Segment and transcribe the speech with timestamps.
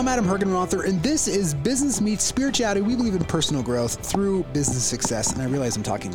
[0.00, 2.80] I'm Adam Hergenrother, and this is Business Meets Spirituality.
[2.80, 5.34] We believe in personal growth through business success.
[5.34, 6.10] And I realize I'm talking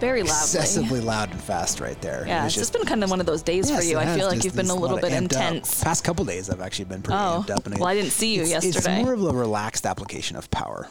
[0.00, 0.32] Very loudly.
[0.32, 2.24] excessively loud and fast right there.
[2.26, 3.96] Yeah, It it's just been kind of one of those days for you.
[3.96, 5.52] I feel like you've been a little bit amped up.
[5.52, 5.84] intense.
[5.84, 7.64] Past couple days, I've actually been pretty Oh, amped up.
[7.64, 8.96] And well, I didn't see you it's, yesterday.
[8.96, 10.88] It's more of a relaxed application of power.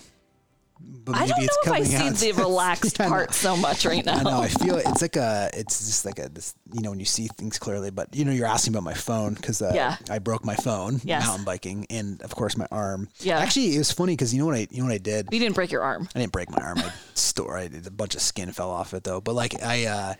[1.03, 4.05] But I don't know if I see out- the relaxed Yeah, part so much right
[4.05, 4.17] now.
[4.19, 4.41] I know.
[4.41, 4.85] I feel it.
[4.87, 5.49] it's like a.
[5.53, 6.29] It's just like a.
[6.29, 7.89] This, you know, when you see things clearly.
[7.89, 9.97] But you know, you're asking about my phone because uh, Yeah.
[10.11, 11.25] I broke my phone Yes.
[11.25, 13.09] mountain biking, and of course my arm.
[13.19, 13.39] Yeah.
[13.39, 14.67] Actually, it was funny because you know what I.
[14.69, 15.29] You know what I did.
[15.31, 16.07] You didn't break your arm.
[16.15, 16.77] I didn't break my arm.
[16.77, 17.57] I store.
[17.57, 19.21] I did a bunch of skin fell off it though.
[19.21, 20.13] But like I, uh,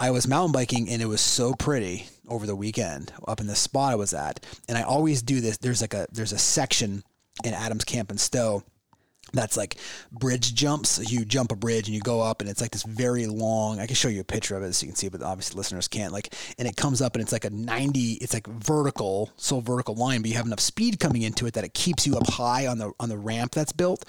[0.00, 3.54] I was mountain biking and it was so pretty over the weekend up in the
[3.56, 4.44] spot I was at.
[4.66, 5.58] And I always do this.
[5.58, 7.02] There's like a there's a section
[7.44, 8.62] in Adams Camp in Stowe
[9.32, 9.76] that's like
[10.10, 10.98] bridge jumps.
[11.10, 13.80] You jump a bridge and you go up, and it's like this very long.
[13.80, 15.56] I can show you a picture of it so you can see, it, but obviously
[15.56, 16.12] listeners can't.
[16.12, 18.12] Like, and it comes up and it's like a ninety.
[18.20, 21.64] It's like vertical, so vertical line, but you have enough speed coming into it that
[21.64, 24.04] it keeps you up high on the on the ramp that's built.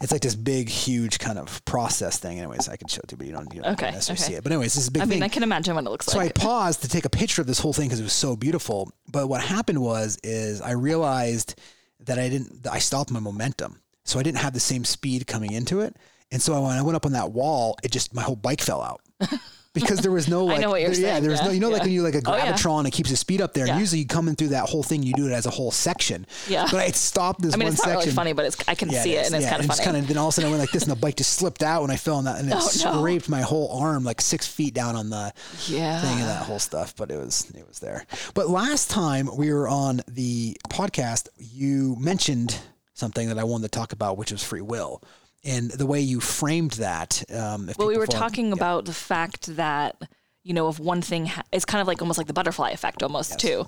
[0.00, 2.38] It's like this big, huge kind of process thing.
[2.38, 4.32] Anyways, I can show it to you, but you don't, you don't Okay, necessarily okay.
[4.32, 4.42] see it.
[4.42, 5.16] But anyways, this is a big I thing.
[5.16, 6.14] mean, I can imagine what it looks like.
[6.14, 8.36] So I paused to take a picture of this whole thing because it was so
[8.36, 8.92] beautiful.
[9.10, 11.60] But what happened was, is I realized
[12.00, 13.80] that I didn't, I stopped my momentum.
[14.08, 15.94] So I didn't have the same speed coming into it.
[16.32, 18.82] And so when I went up on that wall, it just, my whole bike fell
[18.82, 19.00] out.
[19.74, 21.60] Because there was no like, know what you're there- yeah, saying, there was no, you
[21.60, 22.86] know, like when you like a Oh, yeah.
[22.86, 23.66] it keeps the speed up there.
[23.68, 26.26] And usually you coming through that whole thing, you do it as a whole section.
[26.48, 26.66] Yeah.
[26.68, 28.00] But I stopped this I mean, one it's not section.
[28.06, 29.84] really funny, but it's I can Yeah, see it and it's yeah, kind of funny.
[29.84, 31.34] Kind of, then all of a sudden I went like this, and the bike just
[31.34, 32.66] slipped out when I fell on that, and it Oh, no.
[32.66, 35.32] scraped my whole arm like six feet down on the
[35.68, 36.00] Yeah.
[36.00, 36.96] thing and that whole stuff.
[36.96, 38.04] But it was it was there.
[38.34, 42.56] But last time we were on the podcast, you mentioned
[42.98, 45.02] something that I wanted to talk about, which was free will,
[45.44, 47.22] and the way you framed that.
[47.32, 48.54] Um, if well, we were follow- talking yeah.
[48.54, 50.02] about the fact that
[50.42, 53.02] you know, if one thing, ha- it's kind of like almost like the butterfly effect,
[53.02, 53.66] almost too,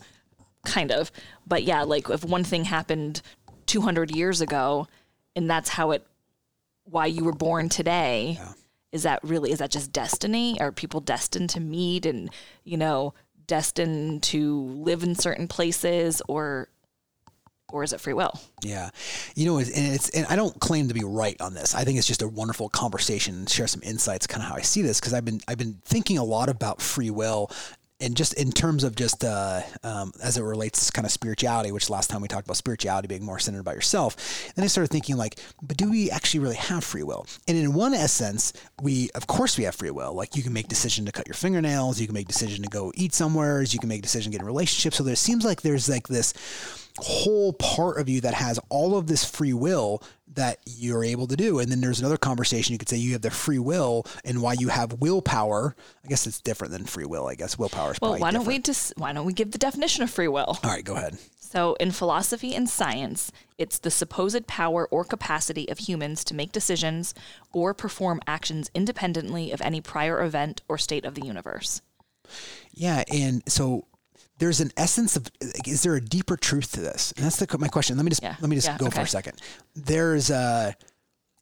[0.64, 1.12] kind of.
[1.46, 3.20] But yeah, like if one thing happened
[3.66, 4.88] 200 years ago,
[5.36, 6.06] and that's how it,
[6.84, 8.40] why you were born today.
[8.92, 10.60] Is that really is that just destiny?
[10.60, 12.28] Are people destined to meet and
[12.64, 13.14] you know
[13.46, 16.68] destined to live in certain places, or
[17.72, 18.38] or is it free will?
[18.62, 18.90] Yeah,
[19.34, 21.74] you know, and it's and I don't claim to be right on this.
[21.74, 24.62] I think it's just a wonderful conversation and share some insights, kind of how I
[24.62, 27.50] see this, because I've been I've been thinking a lot about free will.
[28.02, 31.70] And just in terms of just uh, um, as it relates to kind of spirituality,
[31.70, 34.16] which last time we talked about spirituality being more centered about yourself,
[34.54, 37.26] then I started thinking like, but do we actually really have free will?
[37.46, 40.14] And in one essence, we of course we have free will.
[40.14, 42.90] Like you can make decision to cut your fingernails, you can make decision to go
[42.94, 44.94] eat somewhere, you can make decision to get in a relationship.
[44.94, 46.32] So there seems like there's like this
[47.00, 50.02] whole part of you that has all of this free will
[50.34, 51.58] that you're able to do.
[51.58, 54.54] And then there's another conversation you could say you have the free will and why
[54.54, 55.74] you have willpower.
[56.04, 57.26] I guess it's different than free will.
[57.26, 60.02] I guess willpower is Well, why don't we just why don't we give the definition
[60.02, 60.58] of free will?
[60.62, 61.18] All right, go ahead.
[61.50, 66.52] So, in philosophy and science, it's the supposed power or capacity of humans to make
[66.52, 67.12] decisions
[67.52, 71.82] or perform actions independently of any prior event or state of the universe.
[72.72, 73.84] Yeah, and so
[74.40, 75.30] there's an essence of
[75.66, 77.12] is there a deeper truth to this?
[77.12, 77.96] And that's the my question.
[77.96, 79.40] Let me just Yeah, let me just yeah, go for a second.
[79.76, 80.72] There's uh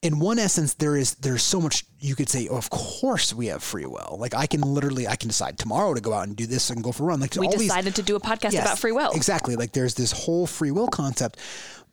[0.03, 3.47] in one essence there is there's so much you could say oh, of course we
[3.47, 6.37] have free will like i can literally i can decide tomorrow to go out and
[6.37, 8.21] do this and go for a run like We all these decided to do a
[8.21, 9.11] podcast Yes, about free will.
[9.13, 9.57] Exactly.
[9.57, 11.39] Like there's this whole free will concept.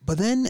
[0.04, 0.50] But then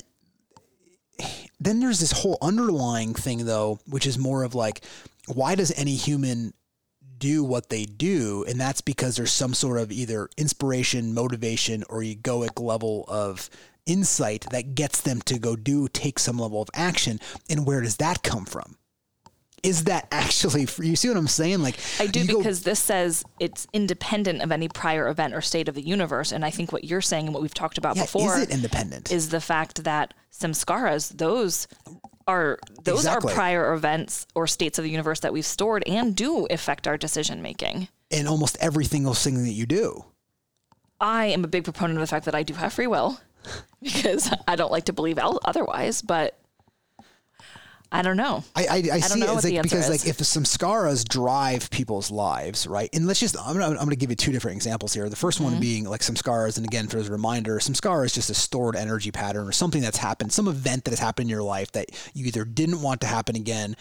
[1.60, 4.82] then there's this whole underlying thing though, which is more of like
[5.28, 6.54] why does any human
[7.18, 8.46] do what they do?
[8.48, 13.50] And that's because there's some sort of either inspiration, motivation, or egoic level of
[13.86, 17.20] insight that gets them to go do take some level of action.
[17.50, 18.78] And where does that come from?
[19.64, 20.68] Is that actually?
[20.82, 21.62] You see what I'm saying?
[21.62, 25.42] Like I do you go- because this says it's independent of any prior event or
[25.42, 26.32] state of the universe.
[26.32, 28.50] And I think what you're saying and what we've talked about yeah, before is it
[28.52, 29.12] independent?
[29.12, 31.68] is the fact that samskaras, those
[32.28, 33.32] are those Exactly.
[33.32, 36.98] are prior events or states of the universe that we've stored and do affect our
[36.98, 37.88] decision making.
[38.12, 40.06] in almost every single thing that you do.
[41.02, 43.20] I am a big proponent of the fact that I do have free will
[43.82, 46.38] because I don't like to believe otherwise, but
[47.92, 48.44] I don't know.
[48.56, 49.90] I, I, I, see know it as like because is.
[49.90, 52.90] like if the samskaras drive people's lives, right?
[52.94, 55.08] And let's just I'm I'm gonna give you two different examples here.
[55.10, 55.44] The 1st Mm-hmm.
[55.44, 58.76] one being like samskaras, and again for as a reminder, samskara is just a stored
[58.76, 61.90] energy pattern or something that's happened, some event that has happened in your life that
[62.14, 63.76] you either didn't want to happen again,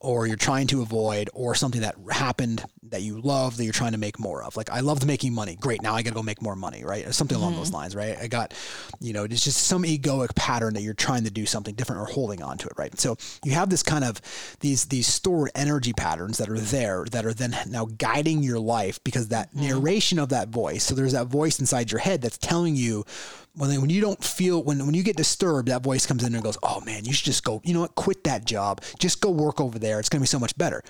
[0.00, 3.92] or you're trying to avoid, or something that happened that you love that you're trying
[3.92, 4.56] to make more of.
[4.56, 5.56] Like I loved making money.
[5.56, 5.82] Great.
[5.82, 7.06] Now I got to go make more money, right?
[7.06, 7.76] Or something along those mm-hmm.
[7.76, 8.16] lines, right?
[8.20, 8.54] I got,
[9.00, 12.06] you know, it's just some egoic pattern that you're trying to do something different or
[12.06, 12.98] holding on to it, right?
[13.00, 14.20] So you have this kind of
[14.60, 19.02] these these stored energy patterns that are there that are then now guiding your life
[19.04, 19.68] because that mm-hmm.
[19.68, 20.84] narration of that voice.
[20.84, 23.04] So there's that voice inside your head that's telling you
[23.54, 26.42] when when you don't feel when when you get disturbed, that voice comes in and
[26.44, 27.60] goes, "Oh man, you should just go.
[27.64, 27.94] You know what?
[27.94, 28.82] Quit that job.
[28.98, 29.98] Just go work over there.
[29.98, 30.82] It's going to be so much better."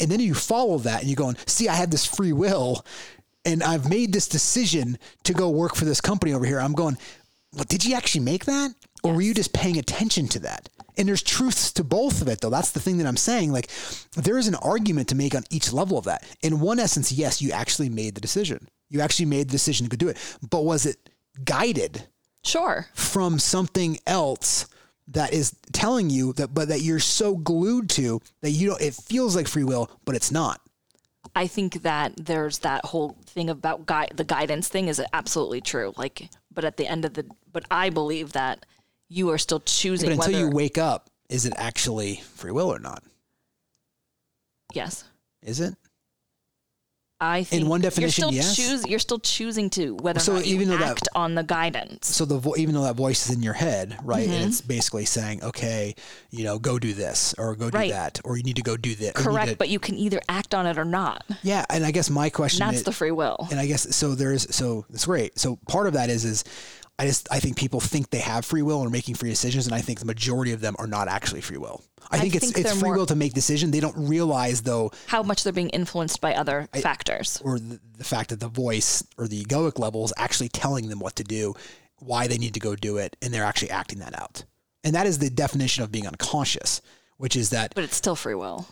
[0.00, 2.84] And then you follow that and you're going, "See, I have this free will,
[3.44, 6.98] and I've made this decision to go work for this company over here." I'm going,
[7.52, 10.68] "Well, did you actually make that, or were you just paying attention to that?"
[10.98, 12.50] And there's truths to both of it, though.
[12.50, 13.52] That's the thing that I'm saying.
[13.52, 13.70] Like,
[14.16, 16.24] there is an argument to make on each level of that.
[16.42, 18.68] In one essence, yes, you actually made the decision.
[18.88, 20.16] You actually made the decision to go do it.
[20.48, 21.10] But was it
[21.44, 22.08] guided
[22.44, 22.88] Sure.
[22.94, 24.66] from something else
[25.08, 28.94] that is telling you that, but that you're so glued to that you don't, it
[28.94, 30.60] feels like free will, but it's not.
[31.34, 35.92] I think that there's that whole thing about gui- the guidance thing is absolutely true.
[35.96, 38.64] Like, but at the end of the, but I believe that
[39.08, 42.78] you are still choosing But until you wake up, is it actually free will or
[42.78, 43.02] not?
[44.74, 45.04] yes,
[45.42, 45.74] Is it?
[47.18, 48.56] I think one definition, You're still yes.
[48.56, 48.86] choose.
[48.86, 51.42] You're still choosing to whether So or not you even though that- act on the
[51.42, 52.14] guidance.
[52.14, 54.32] So the vo- even though that voice is in your head, right, Mm-hmm.
[54.34, 55.94] and it's basically saying, okay,
[56.30, 57.90] you know, go do this or go do Right.
[57.90, 59.12] that, or you need to go do this.
[59.16, 61.24] or you need Correct, to- but you can either act on it or not.
[61.42, 63.48] yeah, and I guess my question That's is, the free will.
[63.50, 64.14] and I guess so.
[64.14, 65.38] There's so it's great.
[65.38, 66.44] So part of that is is
[66.98, 69.66] I just I think people think they have free will and are making free decisions,
[69.66, 71.82] and I think the majority of them are not actually free will.
[72.10, 73.70] I, think, it's think it's they're free will to make decision.
[73.70, 77.42] They don't realize though, How much they're being influenced by other factors.
[77.44, 81.00] or the, the fact that the voice or the egoic level is actually telling them
[81.00, 81.54] what to do,
[81.98, 84.44] why they need to go do it, and they're actually acting that out.
[84.84, 86.80] And that is the definition of being unconscious,
[87.16, 88.66] which is that But it's still free will.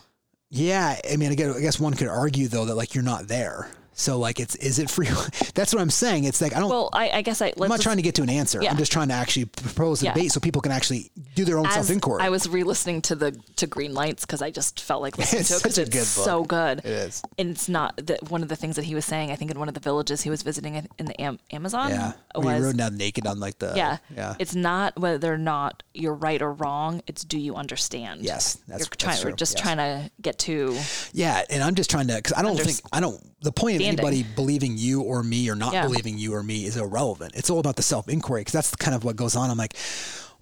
[0.49, 3.27] Yeah, I mean, I guess, I guess one could argue though that like you're not
[3.27, 3.69] there.
[3.97, 5.07] So like it's is it free?
[5.55, 6.25] That's what I'm saying.
[6.25, 6.69] It's like I don't.
[6.69, 7.45] Well, I, I guess I.
[7.55, 8.61] Let's I'm not trying to get to an answer.
[8.61, 8.71] Yeah.
[8.71, 10.13] I'm just trying to actually propose a Yeah.
[10.13, 12.21] debate so people can actually do their own self inquiry.
[12.21, 15.55] I was re-listening to the to Greenlights because I just felt like listening It's to
[15.55, 16.79] it because it's good so good.
[16.79, 17.23] It is.
[17.37, 19.31] and it's not that one of the things that he was saying.
[19.31, 21.91] I think in one of the villages he was visiting in the Am- Amazon.
[21.91, 24.35] yeah, where was rode down naked on like the yeah, yeah.
[24.39, 27.01] It's not whether or not you're right or wrong.
[27.07, 28.23] It's do you understand?
[28.23, 29.23] Yes, that's- you're that's trying.
[29.23, 29.61] We're just yes.
[29.61, 30.77] trying to get to.
[31.13, 33.21] Yeah, and I'm just trying to because I don't think I don't.
[33.41, 33.79] The point.
[33.87, 35.85] Anybody believing you or me or not Yeah.
[35.85, 37.33] believing you or me is irrelevant.
[37.35, 39.49] It's all about the self inquiry because that's kind of what goes on.
[39.49, 39.75] I'm like,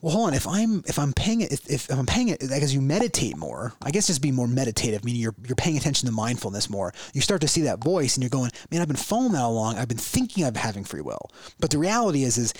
[0.01, 0.33] well, hold on.
[0.33, 3.73] If I'm if I'm paying it, if, if I'm paying it, because you meditate more,
[3.81, 5.05] I guess just be more meditative.
[5.05, 6.93] Meaning you're you're paying attention to mindfulness more.
[7.13, 9.53] You start to see that voice, and you're going, man, I've been following that all
[9.53, 9.77] along.
[9.77, 11.29] I've been thinking I'm having free will,
[11.59, 12.53] but the reality is is.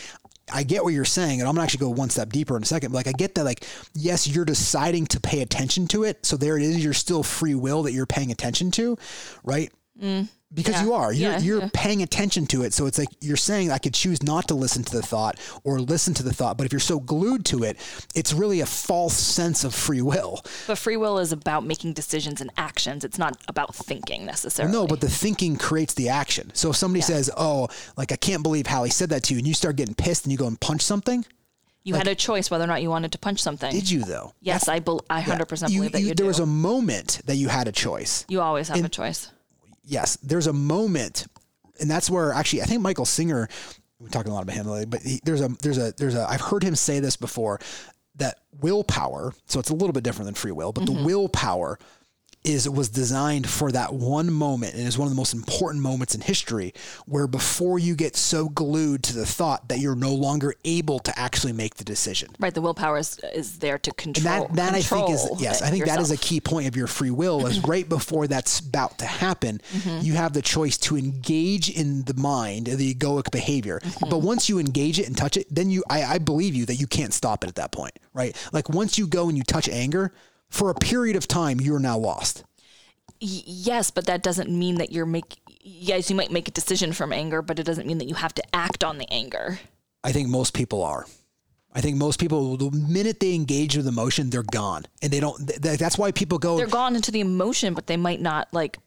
[0.51, 2.65] I get what you're saying, and I'm gonna actually go one step deeper in a
[2.65, 2.91] second.
[2.91, 6.25] But like, I get that, like, yes, you're deciding to pay attention to it.
[6.25, 6.83] So there it is.
[6.83, 8.97] You're still free will that you're paying attention to,
[9.45, 9.71] right?
[10.01, 10.27] Mm.
[10.51, 10.83] because Yeah.
[10.85, 11.69] you are you're, Yeah, you're yeah.
[11.71, 14.83] paying attention to it so it's like you're saying i could choose not to listen
[14.85, 17.77] to the thought or listen to the thought but if you're so glued to it
[18.15, 22.41] it's really a false sense of free will But free will is about making decisions
[22.41, 23.03] and actions.
[23.05, 24.73] It's not about thinking necessarily.
[24.73, 28.41] no but the thinking creates the action so if somebody says oh like i can't
[28.41, 30.47] believe how he said that to you and you start getting pissed and you go
[30.47, 31.23] and punch something
[31.83, 33.71] you had a choice whether or not you wanted to punch something.
[33.71, 36.23] did you though yes, I bel I hundred percent you, believe that you- you, there
[36.23, 36.27] do.
[36.27, 39.29] was a moment that you had a choice you always have a choice.
[39.83, 41.27] Yes, there's a moment,
[41.80, 43.47] and that's where actually I think Michael Singer.
[44.00, 46.27] We're talking a lot about him lately, but he, there's a there's a there's a
[46.30, 47.59] I've heard him say this before
[48.15, 49.33] that willpower.
[49.45, 50.97] So it's a little bit different than free will, but Mm-hmm.
[51.00, 51.80] the willpower
[52.43, 56.13] is was designed for that one moment and is one of the most important moments
[56.13, 56.73] in history
[57.05, 61.17] where before you get so glued to the thought that you're no longer able to
[61.17, 64.47] actually make the decision Right, the willpower is, is there to and control.
[64.47, 66.88] that that I think is yes, I think that is a key point of your
[66.88, 70.05] free will is right before that's about to happen, Mm-hmm.
[70.05, 73.79] you have the choice to engage in the mind, the egoic behavior.
[73.83, 74.09] Mm-hmm.
[74.09, 76.75] But once you engage it and touch it, then you I, I believe you that
[76.75, 78.35] you can't stop it at that point, right?
[78.51, 80.13] Like once you go and you touch anger,
[80.53, 82.43] for a period of time you're now lost.
[83.22, 85.38] Y- yes, but that doesn't mean that you're make.
[85.62, 88.33] Yes, you might make a decision from anger, but it doesn't mean that you have
[88.36, 89.60] to act on the anger.
[90.03, 91.05] I think most people are.
[91.75, 95.48] I think most people, the minute they engage with emotion, they're gone, and they don't.
[95.48, 96.57] th- That's why people go.
[96.57, 98.77] They're gone into the emotion, but they might not like.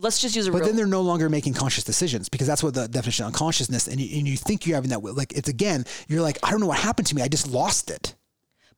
[0.00, 0.58] Let's just use a word.
[0.58, 0.66] But real.
[0.68, 3.88] then they're no longer making conscious decisions because that's what the definition of consciousness.
[3.88, 6.60] And you, and you think you're having that, like it's again, you're like, I don't
[6.60, 7.22] know what happened to me.
[7.22, 8.14] I just lost it.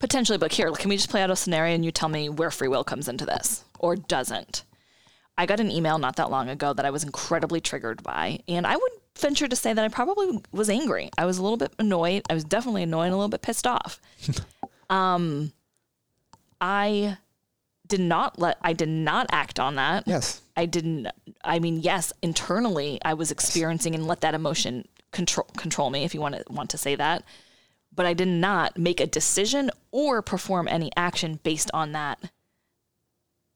[0.00, 2.50] Potentially, but here, can we just play out a scenario and you tell me where
[2.50, 4.64] free will comes into this or doesn't?
[5.36, 8.66] I got an email not that long ago that I was incredibly triggered by, and
[8.66, 11.10] I would venture to say that I probably was angry.
[11.16, 12.22] I was a little bit annoyed.
[12.28, 14.00] I was definitely annoyed and a little bit pissed off.
[14.90, 15.52] um,
[16.60, 17.18] I
[17.86, 20.04] did not let I did not act on that.
[20.06, 20.40] Yes.
[20.56, 21.08] I didn't.
[21.44, 26.14] I mean, yes, internally, I was experiencing and let that emotion control control me, if
[26.14, 27.24] you want to want to say that.
[27.94, 32.18] But I did not make a decision or perform any action based on that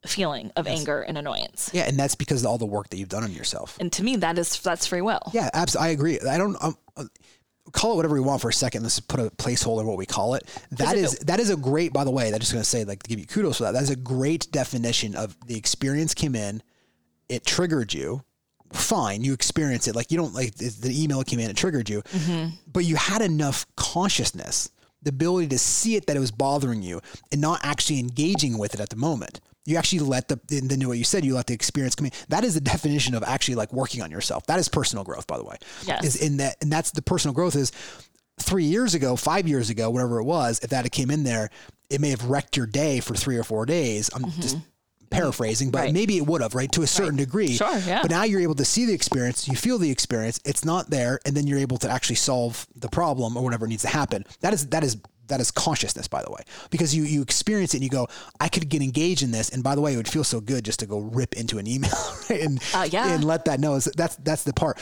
[0.07, 1.71] feeling of anger and annoyance.
[1.73, 3.77] Yeah, and that's because of all the work that you've done on yourself.
[3.81, 5.23] And to me, that is that's free will.
[5.33, 5.89] Yeah, absolutely.
[5.89, 6.21] I agree.
[6.21, 6.57] I don't.
[6.63, 7.05] Um, uh,
[7.73, 8.83] call it whatever we want for a second.
[8.83, 10.45] Let's put a placeholder what we call it.
[10.73, 11.93] That is that is a great.
[11.93, 13.73] By the way, I'm just going to say like to give you kudos for that.
[13.73, 16.63] That is a great definition of the experience came in,
[17.29, 18.23] it triggered you.
[18.73, 22.03] Fine, you experience it like you don't like the email came in, it triggered you,
[22.03, 22.49] mm-hmm.
[22.73, 24.71] but you had enough consciousness,
[25.03, 28.75] the ability to see it that it was bothering you, and not actually engaging with
[28.75, 29.41] it at the moment.
[29.67, 31.25] You actually let the then what you said.
[31.25, 32.13] You let the experience come in.
[32.29, 34.45] That is the definition of actually like working on yourself.
[34.47, 35.57] That is personal growth, by the way.
[35.87, 36.05] Yes.
[36.05, 37.73] Is in that, and that's the personal growth is
[38.41, 40.61] three years ago, five years ago, whatever it was.
[40.63, 41.49] If that had came in there,
[41.89, 44.11] it may have wrecked your day for three or four days.
[44.15, 44.41] I'm mm-hmm.
[44.41, 44.59] just
[45.11, 45.93] paraphrasing, but Right.
[45.95, 47.57] maybe it would have, right, to a certain degree.
[47.57, 48.03] Sure, yeah.
[48.03, 51.21] But now you're able to see the experience, you feel the experience, it's not there,
[51.25, 54.25] and then you're able to actually solve the problem or whatever needs to happen.
[54.41, 54.97] That is that is
[55.29, 58.09] that is consciousness, by the way, because you you experience it and you go,
[58.41, 60.65] I could get engaged in this, and by the way, it would feel so good
[60.65, 61.97] just to go rip into an email
[62.29, 62.41] right?
[62.47, 63.09] and Uh, yeah.
[63.15, 63.79] and let that know.
[63.79, 64.79] That's that's the part.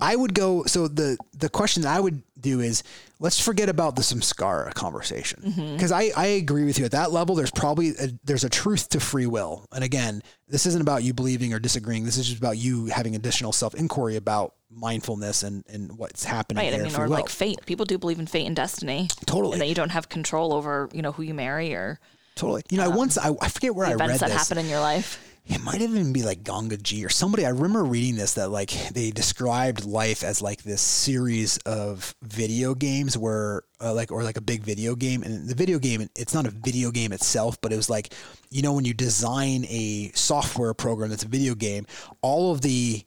[0.00, 0.64] I would go.
[0.64, 2.82] So the the question that I would do is
[3.20, 5.74] let's forget about the samskara conversation Mm-hmm.
[5.74, 7.34] because I I agree with you at that level.
[7.34, 11.14] There's probably a, there's a truth to free will, and again, this isn't about you
[11.14, 12.04] believing or disagreeing.
[12.04, 16.64] This is just about you having additional self inquiry about mindfulness and and what's happening.
[16.64, 16.74] Right.
[16.80, 17.10] I mean, or will.
[17.10, 17.64] like fate.
[17.66, 19.08] People do believe in fate and destiny.
[19.26, 19.52] Totally.
[19.54, 21.98] And that you don't have control over, you know, who you marry or
[22.34, 22.62] totally.
[22.70, 24.04] You know, I once I, I forget where I read this.
[24.16, 24.36] events that this.
[24.48, 25.33] happen in your life.
[25.46, 27.44] It might even be like Gangaji or somebody.
[27.44, 32.74] I remember reading this that like they described life as like this series of video
[32.74, 35.22] games where uh, like or like a big video game.
[35.22, 38.14] And the video game it's not a video game itself but it was like
[38.50, 41.86] you know when you design a software program that's a video game
[42.22, 43.04] all of the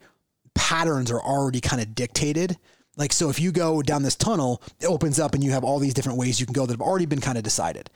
[0.53, 2.56] patterns are already kind of dictated.
[2.98, 5.79] Like so if you go down this tunnel it opens up and you have all
[5.79, 7.89] these different ways you can go that have already been kind of decided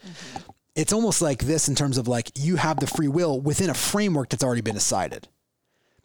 [0.74, 3.74] it's almost like this in terms of like you have the free will within a
[3.74, 5.28] framework that's already been decided.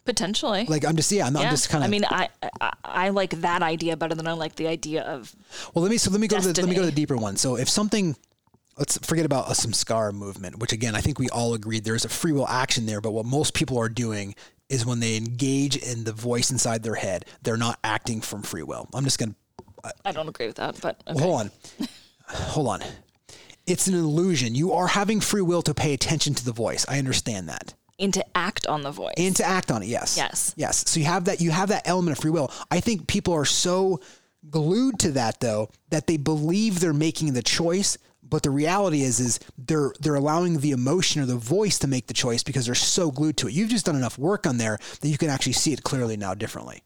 [0.04, 0.64] Potentially.
[0.66, 1.88] Like I'm just yeah, I'm, I'm just kind of.
[1.88, 2.28] I mean, I,
[2.60, 5.34] I I like that idea better than I like the idea of
[5.74, 7.16] well, let me so let me go to the, let me go to the deeper
[7.16, 7.36] one.
[7.36, 8.16] So if something,
[8.78, 12.08] let's forget about a samskara movement, which again I think we all agreed there's a
[12.08, 14.34] free will action there, but what most people are doing
[14.70, 18.62] is when they engage in the voice inside their head, they're not acting from free
[18.62, 18.88] will.
[18.94, 19.34] I'm just gonna
[19.84, 21.20] uh, I don't agree with that, but okay.
[21.20, 21.50] hold on,
[22.26, 22.80] hold on.
[23.68, 24.54] It's an illusion.
[24.54, 26.86] You are having free will to pay attention to the voice.
[26.88, 27.74] I understand that.
[28.00, 29.14] and to act on the voice.
[29.16, 30.54] and to act on it yes Yes.
[30.56, 33.34] yes so you have that you have that element of free will i think people
[33.34, 34.00] are so
[34.50, 39.18] glued to that though that they believe they're making the choice but the reality is
[39.18, 42.74] is they're they're allowing the emotion or the voice to make the choice because they're
[42.76, 45.52] so glued to it you've just done enough work on there that you can actually
[45.52, 46.82] see it clearly now differently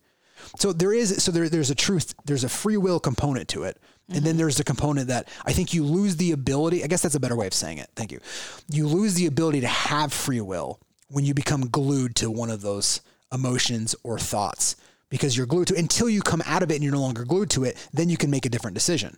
[0.59, 3.77] so there is so there, there's a truth there's a free will component to it
[4.09, 4.39] and then mm-hmm.
[4.39, 7.37] there's the component that i think you lose the ability i guess that's a better
[7.37, 8.21] way of saying it thank you.
[8.69, 12.63] You lose the ability to have free will when you become glued to one of
[12.63, 13.01] those
[13.33, 14.77] emotions or thoughts
[15.09, 17.51] because you're glued to until you come out of it and you're no longer glued
[17.51, 19.17] to it then you can make a different decision.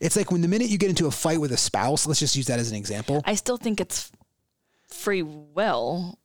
[0.00, 2.36] It's like when the minute you get into a fight with a spouse let's just
[2.36, 3.22] use that as an example.
[3.24, 4.10] I still think it's
[4.88, 6.18] free will.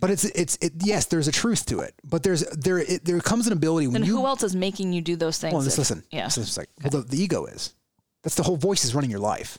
[0.00, 3.20] But it's it's it, yes there's a truth to it but there's there it, there
[3.20, 5.52] comes an ability when Then you who else is making you do those things?
[5.54, 6.04] Well, just if- listen.
[6.10, 6.28] Yeah.
[6.28, 7.74] So it's like, well, the, the ego is.
[8.22, 9.58] That's the whole voice is running your life.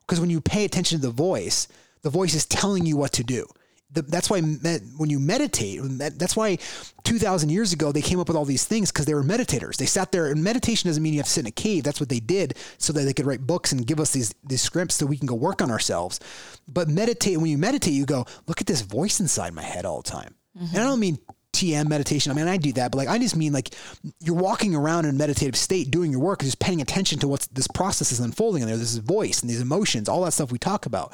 [0.00, 1.68] Because when you pay attention to the voice,
[2.02, 3.46] the voice is telling you what to do.
[3.90, 6.58] The, that's why med, when you meditate, that's why
[7.04, 9.76] 2,000 years ago they came up with all these things because they were meditators.
[9.76, 11.84] They sat there, and meditation doesn't mean you have to sit in a cave.
[11.84, 14.60] That's what they did so that they could write books and give us these, these
[14.60, 16.20] scripts so we can go work on ourselves.
[16.68, 20.02] But meditate, when you meditate, you go, look at this voice inside my head all
[20.02, 20.34] the time.
[20.56, 20.76] Mm-hmm.
[20.76, 21.18] And I don't mean
[21.52, 22.30] TM meditation.
[22.30, 23.74] I mean, I do that, but like, I just mean like
[24.20, 27.48] you're walking around in a meditative state doing your work, just paying attention to what
[27.52, 28.76] this process is unfolding in there.
[28.76, 31.12] This is voice and these emotions, all that stuff we talk about.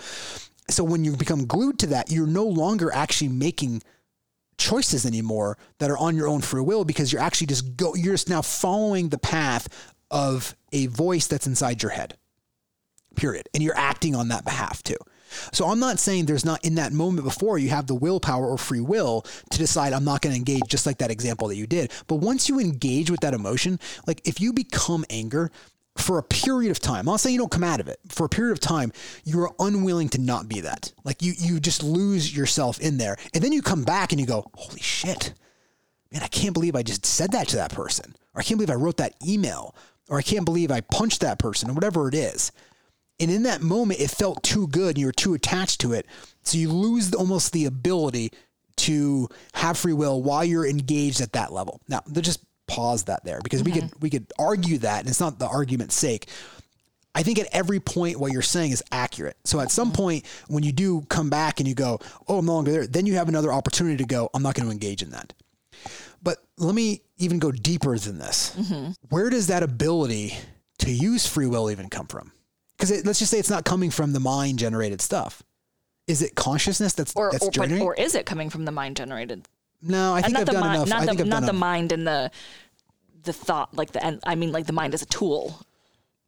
[0.68, 3.82] So when you become glued to that, you're no longer actually making
[4.56, 8.14] choices anymore that are on your own free will because you're actually just go, you're
[8.14, 9.68] just now following the path
[10.10, 12.16] of a voice that's inside your head
[13.14, 13.48] period.
[13.54, 14.96] And you're acting on that behalf too.
[15.52, 18.58] So I'm not saying there's not in that moment before you have the willpower or
[18.58, 21.66] free will to decide I'm not going to engage, just like that example that you
[21.66, 21.92] did.
[22.06, 25.50] But once you engage with that emotion, like if you become anger
[25.96, 28.00] for a period of time, I'm not saying you don't come out of it.
[28.08, 28.92] For a period of time,
[29.24, 30.92] you're unwilling to not be that.
[31.04, 34.26] Like you, you just lose yourself in there, and then you come back and you
[34.26, 35.34] go, "Holy shit,
[36.12, 38.70] man, I can't believe I just said that to that person, or I can't believe
[38.70, 39.74] I wrote that email,
[40.08, 42.50] or I can't believe I punched that person, or whatever it is."
[43.20, 46.06] And in that moment, it felt too good and you were too attached to it.
[46.42, 48.32] So you lose almost the ability
[48.78, 51.80] to have free will while you're engaged at that level.
[51.88, 54.00] Now, let's just pause that there because we could mm-hmm.
[54.00, 56.28] we could argue that, and it's not the argument's sake.
[57.14, 59.36] I think at every point what you're saying is accurate.
[59.44, 59.96] So at some mm-hmm.
[59.96, 63.06] point when you do come back and you go, "Oh, I'm no longer there," then
[63.06, 65.32] you have another opportunity to go, "I'm not going to engage in that."
[66.22, 68.56] But let me even go deeper than this.
[68.56, 68.92] Mm-hmm.
[69.10, 70.34] Where does that ability
[70.78, 72.32] to use free will even come from?
[72.76, 75.42] Because let's just say it's not coming from the mind generated stuff.
[76.06, 77.82] Is it consciousness that's Or that's or, generating?
[77.82, 79.48] or is it coming from the mind generated?
[79.84, 80.88] No, I think not I've the done mind, enough.
[80.88, 81.60] not I the think I've not done the enough.
[81.60, 82.30] mind and the
[83.24, 85.60] the thought, like the and I mean like the mind as a tool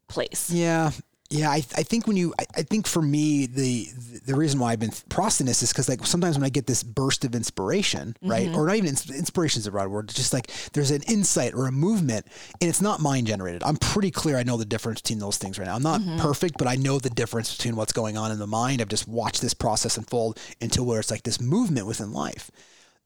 [0.08, 0.50] place.
[0.50, 0.90] Yeah.
[1.28, 3.88] Yeah, I, I think when you, I, I think for me, the
[4.26, 6.84] the reason why I've been processing this is because like sometimes when I get this
[6.84, 8.54] burst of inspiration, right, Mm-hmm.
[8.56, 11.52] or not even ins- inspiration is the right word, it's just like there's an insight
[11.54, 12.26] or a movement,
[12.60, 13.64] and it's not mind generated.
[13.64, 14.36] I'm pretty clear.
[14.36, 15.74] I know the difference between those things right now.
[15.74, 16.18] I'm not Mm-hmm.
[16.20, 18.80] perfect, but I know the difference between what's going on in the mind.
[18.80, 22.52] I've just watched this process unfold until where it's like this movement within life,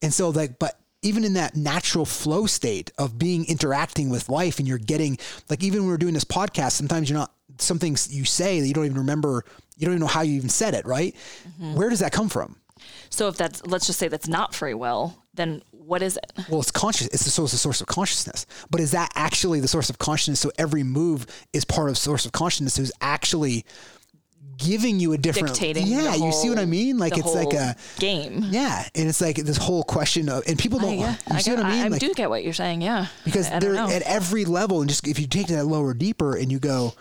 [0.01, 4.59] and so like, but even in that natural flow state of being interacting with life
[4.59, 5.17] and you're getting
[5.49, 8.67] like even when we're doing this podcast sometimes you're not some things you say that
[8.67, 9.43] you don't even remember
[9.77, 11.15] you don't even know how you even said it right
[11.47, 11.73] Mm-hmm.
[11.75, 12.57] where does that come from
[13.09, 16.31] So if that's let's just say that's not free will, then what is it?
[16.49, 19.67] well it's conscious it's the source, the source of consciousness but is that actually the
[19.67, 23.65] source of consciousness so every move is part of source of consciousness who's actually
[24.57, 25.87] giving you a different Dictating.
[25.87, 28.45] yeah the you see what i mean like it's like a game.
[28.49, 31.49] yeah and it's like this whole question of and people don't yeah, you I, see
[31.51, 32.81] get, what i mean I, like, do get what you're saying.
[32.81, 35.95] Yeah, because I, I they're at every level and just if you take that lower
[35.95, 36.93] deeper and you go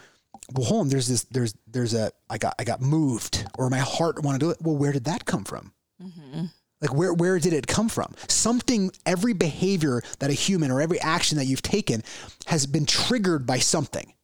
[0.54, 3.78] well hold on there's this there's there's a i got i got moved or my
[3.78, 6.44] heart wanted to do it well where did that come from Mm-hmm.
[6.80, 10.98] like where where did it come from something every behavior that a human or every
[11.00, 12.02] action that you've taken
[12.46, 14.14] has been triggered by something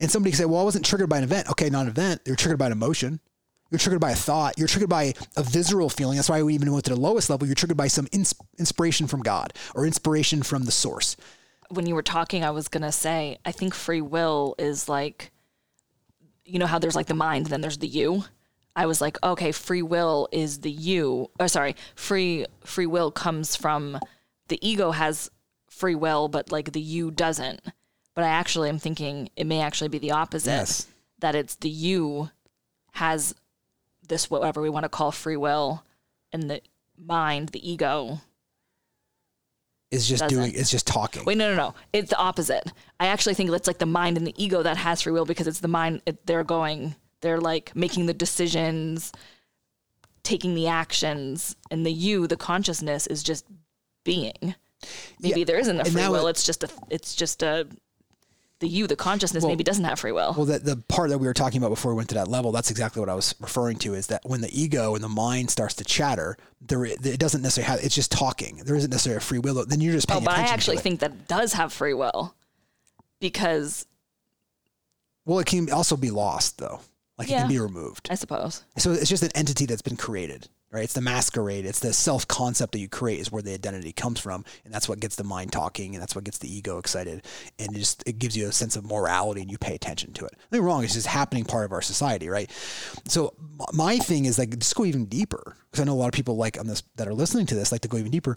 [0.00, 2.20] and somebody can say well i wasn't triggered by an event okay not an event
[2.26, 3.20] you're triggered by an emotion
[3.70, 4.58] you're triggered by a thought.
[4.58, 6.16] You're triggered by a visceral feeling.
[6.16, 7.46] That's why we even went to the lowest level.
[7.46, 11.16] You're triggered by some ins- inspiration from God or inspiration from the source.
[11.68, 15.30] when you were talking, I was gonna say I think free will is like,
[16.44, 18.24] you know how there's like the mind, then there's the you.
[18.74, 21.30] I was like, okay, free will is the you.
[21.38, 24.00] Or sorry, free free will comes from
[24.48, 25.30] the ego has
[25.68, 27.60] free will, but like the you doesn't.
[28.14, 30.50] But I actually am thinking it may actually be the opposite.
[30.50, 30.86] Yes.
[31.20, 32.30] That it's the you
[32.92, 33.34] has
[34.06, 35.84] this whatever we want to call free will,
[36.32, 36.60] and the
[36.98, 38.20] mind, the ego,
[39.90, 40.38] Is just Doesn't.
[40.38, 40.52] doing.
[40.54, 41.24] It's just talking.
[41.24, 41.74] Wait, no, no, no.
[41.92, 42.64] It's the opposite.
[42.98, 45.46] I actually think it's like the mind and the ego that has free will because
[45.46, 46.02] it's the mind.
[46.06, 46.94] It, they're going.
[47.22, 49.12] They're like making the decisions,
[50.22, 53.44] taking the actions, and the you, the consciousness, is just
[54.04, 54.54] being.
[55.20, 56.24] Maybe Yeah, there isn't a free will.
[56.24, 56.68] was- It's just a.
[56.88, 57.66] It's just a.
[58.60, 60.34] The you, the consciousness, maybe doesn't have free will.
[60.36, 62.52] Well, the, the part that we were talking about before we went to that level,
[62.52, 65.50] that's exactly what I was referring to is that when the ego and the mind
[65.50, 68.56] starts to chatter, there it doesn't necessarily have, it's just talking.
[68.64, 69.64] There isn't necessarily a free will.
[69.64, 72.34] Then you're just paying oh, paying but I actually think that does have free will,
[73.18, 73.86] because
[75.24, 76.80] well, it can also be lost though.
[77.16, 78.08] Like it can be removed.
[78.10, 78.62] I suppose.
[78.76, 80.84] So it's just an entity that's been created, right?
[80.84, 81.66] It's the masquerade.
[81.66, 84.44] It's the self concept that you create is where the identity comes from.
[84.64, 87.24] And that's what gets the mind talking and that's what gets the ego excited.
[87.58, 90.24] And it just, it gives you a sense of morality and you pay attention to
[90.24, 90.36] it.
[90.50, 90.84] Nothing wrong.
[90.84, 92.50] It's just happening part of our society, right?
[93.08, 93.34] So
[93.72, 95.56] my thing is like, just go even deeper.
[95.72, 97.72] Cause I know a lot of people like on this that are listening to this,
[97.72, 98.36] like to go even deeper.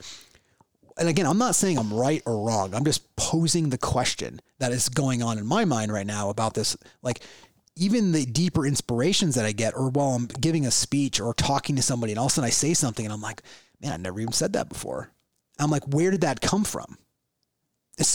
[0.98, 2.76] And again, I'm not saying I'm right or wrong.
[2.76, 6.54] I'm just posing the question that is going on in my mind right now about
[6.54, 6.78] this.
[7.02, 7.22] Like,
[7.76, 11.76] even the deeper inspirations that I get, or while I'm giving a speech or talking
[11.76, 13.42] to somebody, and all of a sudden I say something, and I'm like,
[13.82, 15.12] man, I never even said that before.
[15.60, 16.98] I'm like, where did that come from?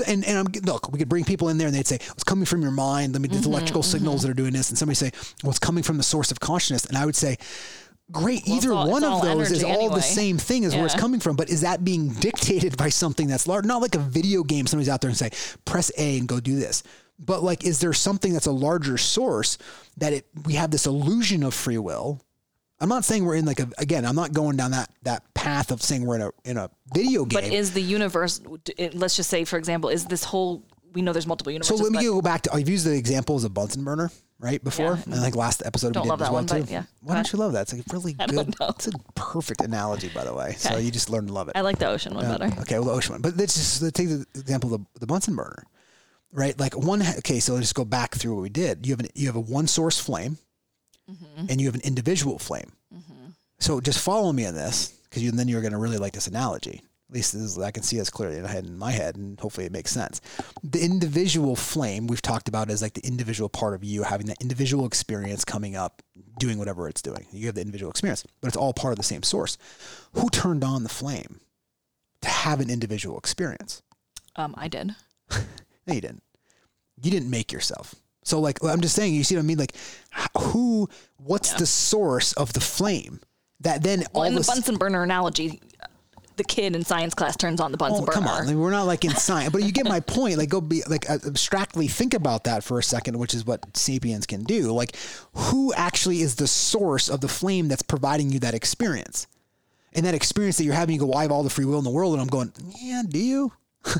[0.09, 2.47] And and I'm look, we could bring people in there and they'd say, it's coming
[2.47, 3.13] from your mind.
[3.13, 4.27] Let me these electrical mm-hmm, signals mm-hmm.
[4.27, 6.85] that are doing this, and somebody say, well, it's coming from the source of consciousness,
[6.85, 7.37] and I would say.
[8.11, 8.41] Great.
[8.47, 10.95] Well, Either all- one of those is energy all the same thing as where it's
[10.95, 13.67] coming from, but is that being dictated by something that's large?
[13.67, 14.67] Not like a video game.
[14.67, 15.29] Somebody's out there and say,
[15.67, 16.83] press A and go do this.
[17.19, 19.59] But like, is there something that's a larger source
[19.97, 22.21] that it we have this illusion of free will?
[22.81, 24.05] I'm not saying we're in like a again.
[24.07, 27.25] I'm not going down that that path of saying we're in a in a video
[27.25, 27.41] game.
[27.43, 28.41] But is the universe?
[28.95, 30.63] Let's just say, for example, is this whole?
[30.95, 31.77] We know there's multiple universes.
[31.77, 32.55] so let me go back to.
[32.55, 35.03] I've used the examples of Bunsen burner right before, Yeah.
[35.07, 36.73] and I think last episode Don't we did love as that well one, too.
[36.73, 36.85] yeah.
[37.03, 37.63] Why don't you love that?
[37.63, 38.55] It's like really good.
[38.61, 40.51] It's a perfect analogy, by the way.
[40.51, 40.57] Okay.
[40.57, 41.57] So you just learn to love it.
[41.57, 42.61] I like the ocean one uh, better.
[42.63, 43.21] Okay, well, the ocean one.
[43.23, 45.65] But let's just let's take the example of the, the Bunsen burner,
[46.33, 46.59] right?
[46.59, 47.03] Like one.
[47.19, 48.87] Okay, so let's just go back through what we did.
[48.87, 50.39] You have an you have a one source flame,
[51.11, 51.47] Mm-hmm.
[51.49, 52.73] and you have an individual flame.
[53.61, 56.27] So just follow me on this, because you, then you're going to really like this
[56.29, 56.83] analogy.
[57.09, 59.17] At least this is, I can see this clearly in my head, in my head,
[59.17, 60.21] and hopefully it makes sense.
[60.63, 64.37] The individual flame we've talked about as like the individual part of you having that
[64.43, 66.03] individual experience coming up,
[66.39, 67.27] doing whatever it's doing.
[67.33, 69.57] You have the individual experience, but it's all part of the same source.
[70.13, 71.41] Who turned on the flame
[72.23, 73.83] to have an individual experience?
[74.37, 74.95] Um, I did.
[75.89, 76.23] No, you didn't.
[77.03, 77.95] You didn't make yourself.
[78.25, 79.59] So like I'm just saying, you see what I mean?
[79.59, 79.75] Like
[80.39, 80.89] who?
[81.17, 83.21] What's the source of the flame
[83.61, 84.43] that then Well, all in the?
[84.47, 85.61] Bunsen burner analogy,
[86.37, 88.13] the kid in science class turns on the Bunsen Oh, burner.
[88.15, 88.47] come on.
[88.47, 90.37] Like, we're not like in science, but you get my point.
[90.39, 94.27] Like, go be like abstractly think about that for a second, which is what sapiens
[94.27, 94.73] can do.
[94.73, 94.95] Like,
[95.35, 99.27] who actually is the source of the flame that's providing you that experience?
[99.95, 101.79] And that experience that you're having, you go, well, I have all the free will
[101.79, 102.13] in the world.
[102.13, 103.53] And I'm going, yeah, do you?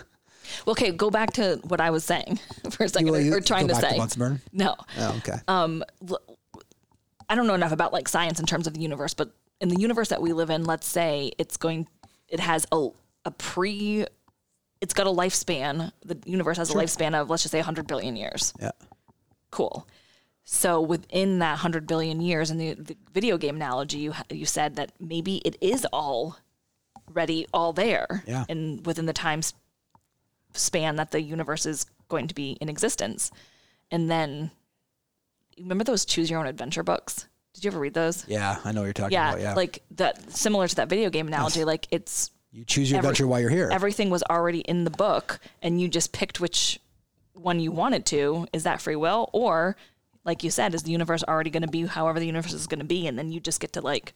[0.65, 2.39] Well, okay, go back to what I was saying
[2.71, 3.99] for a second, You- or, or trying to say.
[4.17, 4.41] Burner?
[4.53, 5.39] no, Oh, okay.
[5.47, 5.69] Uh,
[7.29, 9.31] I don't know enough about like science in terms of the universe, but
[9.61, 11.87] in the universe that we live in, let's say it's going,
[12.29, 12.89] it has a
[13.25, 14.07] a pre,
[14.81, 15.93] it's got a lifespan.
[16.05, 18.55] The universe has a lifespan of let's just say 100 billion years.
[18.61, 18.71] yeah.
[19.51, 19.87] Cool.
[20.45, 24.77] So within that 100 billion years, in the, the video game analogy, you you said
[24.77, 26.39] that maybe it is all
[27.13, 28.45] ready, all there, Yeah.
[28.49, 29.43] and within the time
[30.59, 33.31] span that the universe is going to be in existence,
[33.91, 34.51] and then
[35.59, 37.27] remember those choose your own adventure books?
[37.55, 38.25] Did you ever read those?
[38.29, 38.59] Yeah.
[38.65, 39.41] I know what you're talking Yeah, about.
[39.41, 39.55] Yeah.
[39.55, 41.65] like that, similar to that video game analogy.
[41.65, 43.69] Like it's you choose your every- adventure while you're here.
[43.73, 46.79] everything was already in the book and you just picked which
[47.35, 49.77] one you wanted to is that free will or
[50.25, 52.79] like you said is the universe already going to be however the universe is going
[52.81, 54.13] to be and then you just get to like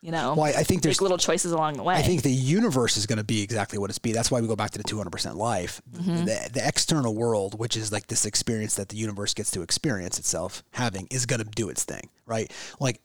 [0.00, 2.30] you know well, I, I think there's little choices along the way I think the
[2.30, 4.12] universe is going to be exactly what it's be.
[4.12, 5.80] That's why we go back to the 200% life.
[5.92, 6.24] Mm-hmm.
[6.24, 10.18] The, the external world, which is like this experience that the universe gets to experience
[10.18, 12.50] itself having, is going to do its thing, right?
[12.80, 13.00] Like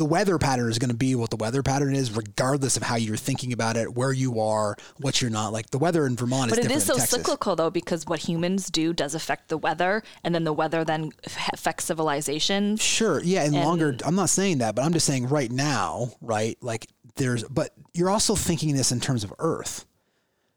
[0.00, 2.96] the weather pattern is going to be what the weather pattern is, regardless of how
[2.96, 5.52] you're thinking about it, where you are, what you're not.
[5.52, 7.10] Like the weather in Vermont is but it different so Texas.
[7.10, 11.10] cyclical though because what humans do does affect the weather and then the weather then
[11.52, 13.22] affects civilization Sure.
[13.22, 13.42] Yeah.
[13.44, 16.56] And, longer, I'm not saying that, but I'm just saying right now, right?
[16.62, 16.86] Like
[17.16, 19.84] there's, but you're also thinking this in terms of Earth.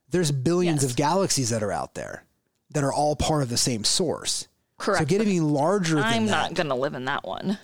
[0.10, 0.92] There's billions Yes.
[0.92, 2.24] of galaxies that are out there
[2.72, 4.48] that are all part of the same source.
[4.78, 5.00] Correct.
[5.02, 6.32] So getting larger than i'm that.
[6.32, 7.58] not going to live in that one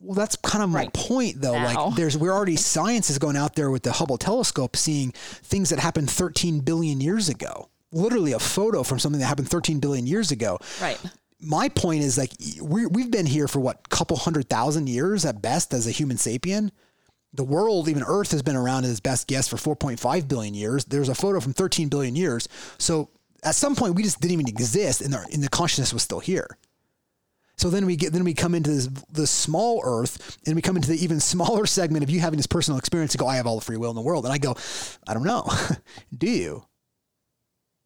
[0.00, 0.92] well, that's kind of my Right.
[0.92, 1.52] point, though.
[1.54, 1.86] Now.
[1.86, 5.70] Like, there's we're already science is going out there with the Hubble telescope, seeing things
[5.70, 7.68] that happened 13 billion years ago.
[7.92, 10.58] Literally, a photo from something that happened 13 billion years ago.
[10.80, 10.98] right
[11.38, 12.32] my point is like
[12.62, 16.16] we we've been here for what couple hundred thousand years at best as a human
[16.16, 16.70] sapien.
[17.34, 20.86] The world, even Earth, has been around at its best guess for 4.5 billion years.
[20.86, 22.48] There's a photo from 13 billion years.
[22.78, 23.10] So
[23.42, 26.20] at some point, we just didn't even exist, and the, and the consciousness was still
[26.20, 26.56] here.
[27.58, 30.76] So then we get then we come into this the small Earth, and we come
[30.76, 33.46] into the even smaller segment of you having this personal experience to go, I have
[33.46, 34.56] all the free will in the world, and I go,
[35.06, 35.48] I don't know,
[36.16, 36.64] do you?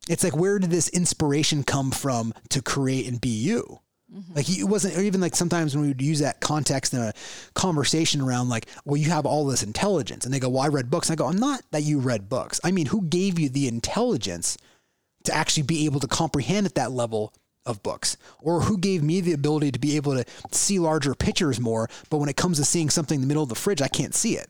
[0.08, 3.80] It's like where did this inspiration come from to create and be you?
[4.12, 4.34] Mm-hmm.
[4.34, 7.12] Like it wasn't, or even like sometimes when we would use that context in a
[7.54, 10.90] conversation around like, well, you have all this intelligence, and they go, well, I read
[10.90, 11.08] books.
[11.08, 12.60] And I go, I'm not that you read books.
[12.64, 14.58] I mean, who gave you the intelligence
[15.24, 17.32] to actually be able to comprehend at that level
[17.70, 21.58] of books or who gave me the ability to be able to see larger pictures
[21.60, 23.88] more but when it comes to seeing something in the middle of the fridge i
[23.88, 24.48] can't see it.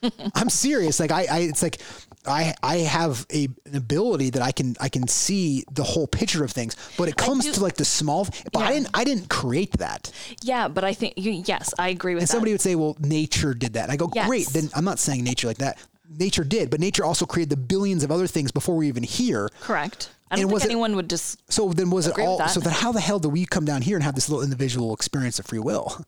[0.34, 0.98] I'm serious.
[0.98, 1.80] Like I, I it's like
[2.26, 6.44] i i have a, an ability that i can i can see the whole picture
[6.44, 9.28] of things but it comes do- to like the small but i didn't i didn't
[9.28, 10.10] create that.
[10.42, 12.32] Yeah but i think you, yes i agree with and that.
[12.32, 13.84] somebody would say well nature did that.
[13.84, 14.26] And i go Yes.
[14.28, 15.78] great then i'm not saying nature like that.
[16.18, 19.48] Nature did but nature also created the billions of other things before we even here
[19.60, 22.40] correct i And don't think was it- anyone would just So then was it all?
[22.48, 24.92] So then how the hell do we come down here and have this little individual
[24.94, 26.04] experience of free will?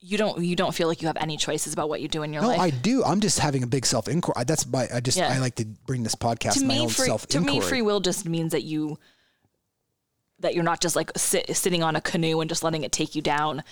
[0.00, 2.32] you don't you don't feel like you have any choices about what you do in
[2.32, 2.58] your No, life.
[2.58, 3.02] No, I do.
[3.04, 4.44] I'm just having a big self inquiry.
[4.46, 4.86] That's my.
[4.92, 5.32] I just Yeah.
[5.32, 8.00] I like to bring this podcast to me, own free, self to me, free will
[8.00, 8.98] just means that you
[10.40, 13.14] that you're not just like sit, sitting on a canoe and just letting it take
[13.14, 13.62] you down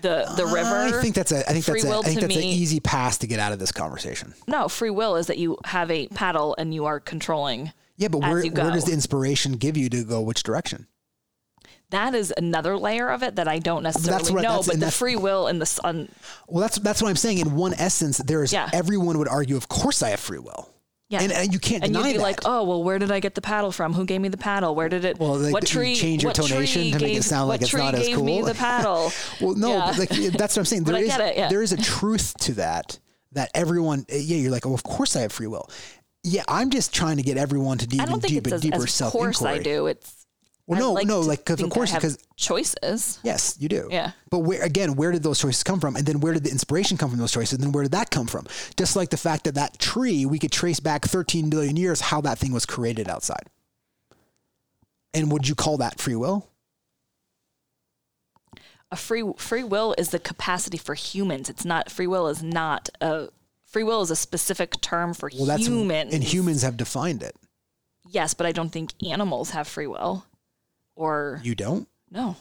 [0.00, 0.96] the the river.
[0.96, 1.40] I think that's a.
[1.46, 1.98] I think Free that's a.
[1.98, 4.32] I think that's an easy pass to get out of this conversation.
[4.46, 7.72] no free will is that you have a paddle and you are controlling.
[8.02, 10.86] Yeah, but where where does the inspiration give you to go which direction?
[11.90, 14.48] That is another layer of it that I don't necessarily what- know.
[14.62, 16.08] that's- But the free will and the sun.
[16.48, 17.38] Well, that's that's what I'm saying.
[17.38, 18.52] In one essence, there is.
[18.52, 18.68] Yeah.
[18.72, 20.70] Everyone would argue, of course, I have free will.
[21.10, 21.20] Yeah.
[21.20, 22.22] And, and you can't And deny you'd be that.
[22.22, 23.92] like, oh well, where did I get the paddle from?
[23.92, 24.74] Who gave me the paddle?
[24.74, 25.20] Where did it?
[25.20, 25.94] Well, like, what you tree?
[25.94, 28.06] change your what tonation tree to make it sound like what it's tree not as
[28.08, 29.12] gave me the paddle.
[29.42, 29.84] Well, no, Yeah.
[29.94, 30.84] but like that's what I'm saying.
[30.84, 31.48] There is it, yeah.
[31.50, 32.98] there is a truth to that.
[33.32, 35.68] That everyone, yeah, you're like, oh, of course I have free will.
[36.24, 38.60] Yeah, I'm just trying to get everyone to deep I don't and think deep as,
[38.60, 39.86] deeper self course I do.
[39.86, 40.24] It's
[40.68, 43.18] Well, no, like no, like 'cause of course, because choices.
[43.24, 43.88] yes, you do.
[43.90, 44.12] Yeah.
[44.30, 45.96] But where again, where did those choices come from?
[45.96, 47.54] And then where did the inspiration come from those choices?
[47.54, 48.46] And then where did that come from?
[48.76, 52.20] Just like the fact that that tree, we could trace back 13 billion years how
[52.20, 53.48] that thing was created outside.
[55.12, 56.46] And would you call that free will?
[58.92, 61.50] A free free will is the capacity for humans.
[61.50, 63.28] It's not free will is not a
[63.72, 66.12] free will is a specific term for Well, that's humans.
[66.14, 67.34] and humans have defined it.
[68.08, 70.26] Yes, but I don't think animals have free will.
[70.94, 71.88] Or You don't.
[72.10, 72.36] no.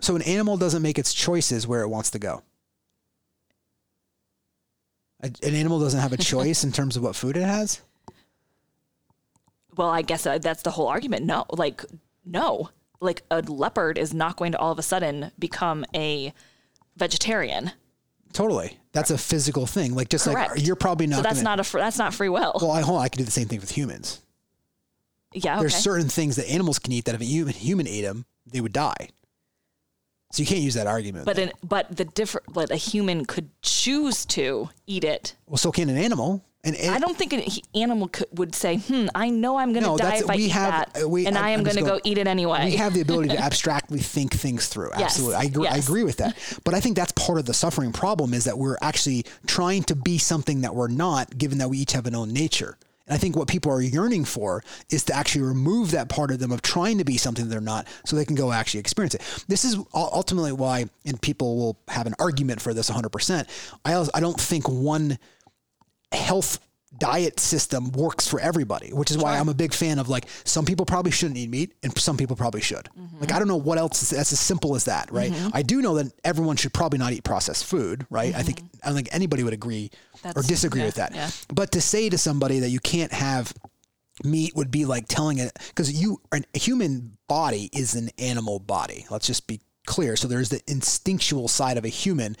[0.00, 2.42] So an animal doesn't make its choices where it wants to go.
[5.22, 7.80] A- An animal doesn't have a choice in terms of what food it has.
[9.76, 11.24] Well, I guess uh, that's the whole argument.
[11.24, 11.84] No, like
[12.24, 16.32] no, like a leopard is not going to all of a sudden become a
[16.96, 17.72] vegetarian.
[18.32, 19.94] Totally, that's a physical thing.
[19.94, 20.56] Like just Correct.
[20.56, 21.16] like you're probably not.
[21.16, 22.58] So that's gonna, not a fr- that's not free will.
[22.60, 24.20] Well, I hold on, I could do the same thing with humans.
[25.34, 25.60] yeah, okay.
[25.60, 28.60] There's certain things that animals can eat that if a human, human ate them, they
[28.60, 29.08] would die.
[30.32, 31.26] So you can't use that argument.
[31.26, 35.36] but an, but the different but a human could choose to eat it.
[35.46, 36.42] well, so can an animal.
[36.64, 37.42] And, and I don't think an
[37.74, 40.44] animal could, would say, "Hmm, I know I'm going to No, die if I we
[40.44, 42.76] eat have- that, we- and I'm- I am going to go eat it anyway." we
[42.76, 44.90] have the ability to abstractly think things through.
[44.96, 45.34] Yes, Absolutely.
[45.36, 46.36] I agree, I agree with that.
[46.62, 49.96] But I think that's part of the suffering problem is that we're actually trying to
[49.96, 52.78] be something that we're not, given that we each have an own nature.
[53.08, 56.38] And I think what people are yearning for is to actually remove that part of
[56.38, 59.44] them of trying to be something they're not so they can go actually experience it.
[59.48, 63.48] This is ultimately why, and people will have an argument for this 100%.
[63.84, 65.18] I, I don't think one
[66.12, 66.58] health
[66.98, 70.64] diet system works for everybody, which is why I'm a big fan of like some
[70.64, 72.88] people probably shouldn't eat meat and some people probably should.
[72.98, 73.18] Mm-hmm.
[73.20, 75.32] Like I don't know what else is that's as simple as that, right?
[75.32, 75.48] Mm-hmm.
[75.54, 78.34] I do know that everyone should probably not eat processed food, right?
[78.34, 78.76] I think mm-hmm.
[78.82, 79.90] I don't think anybody would agree
[80.24, 81.14] or disagree yeah, with that.
[81.14, 81.30] yeah.
[81.48, 83.54] But to say to somebody that you can't have
[84.22, 89.06] meat would be like telling it because you a human body is an animal body.
[89.10, 90.16] Let's just be clear.
[90.16, 92.36] So there's the instinctual side of a human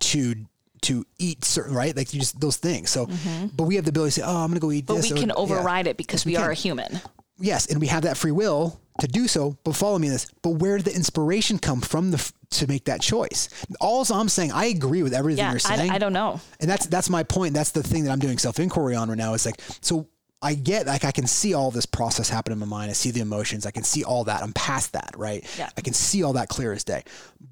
[0.00, 0.34] to
[0.82, 2.90] to eat certain right like you just those things.
[2.90, 3.08] So,
[3.56, 4.94] but we have the ability to say, oh, I'm going to go eat Mm-hmm.
[4.94, 5.12] but this.
[5.12, 5.34] we can yeah.
[5.36, 7.00] override it because Yes, we, we are a human.
[7.38, 9.56] Yes, and we have that free will to do so.
[9.64, 10.26] But follow me in this.
[10.42, 13.48] But where did the inspiration come from the to make that choice?
[13.80, 15.90] All I'm saying, I agree with everything Yeah, you're saying.
[15.90, 16.40] I, I don't know.
[16.60, 17.54] And that's that's my point.
[17.54, 19.34] That's the thing that I'm doing self inquiry on right now.
[19.34, 20.06] Is like so
[20.42, 22.90] I get like I can see all this process happen in my mind.
[22.90, 23.64] I see the emotions.
[23.64, 24.42] I can see all that.
[24.42, 25.48] I'm past that, right?
[25.56, 25.70] Yeah.
[25.76, 27.04] I can see all that clear as day.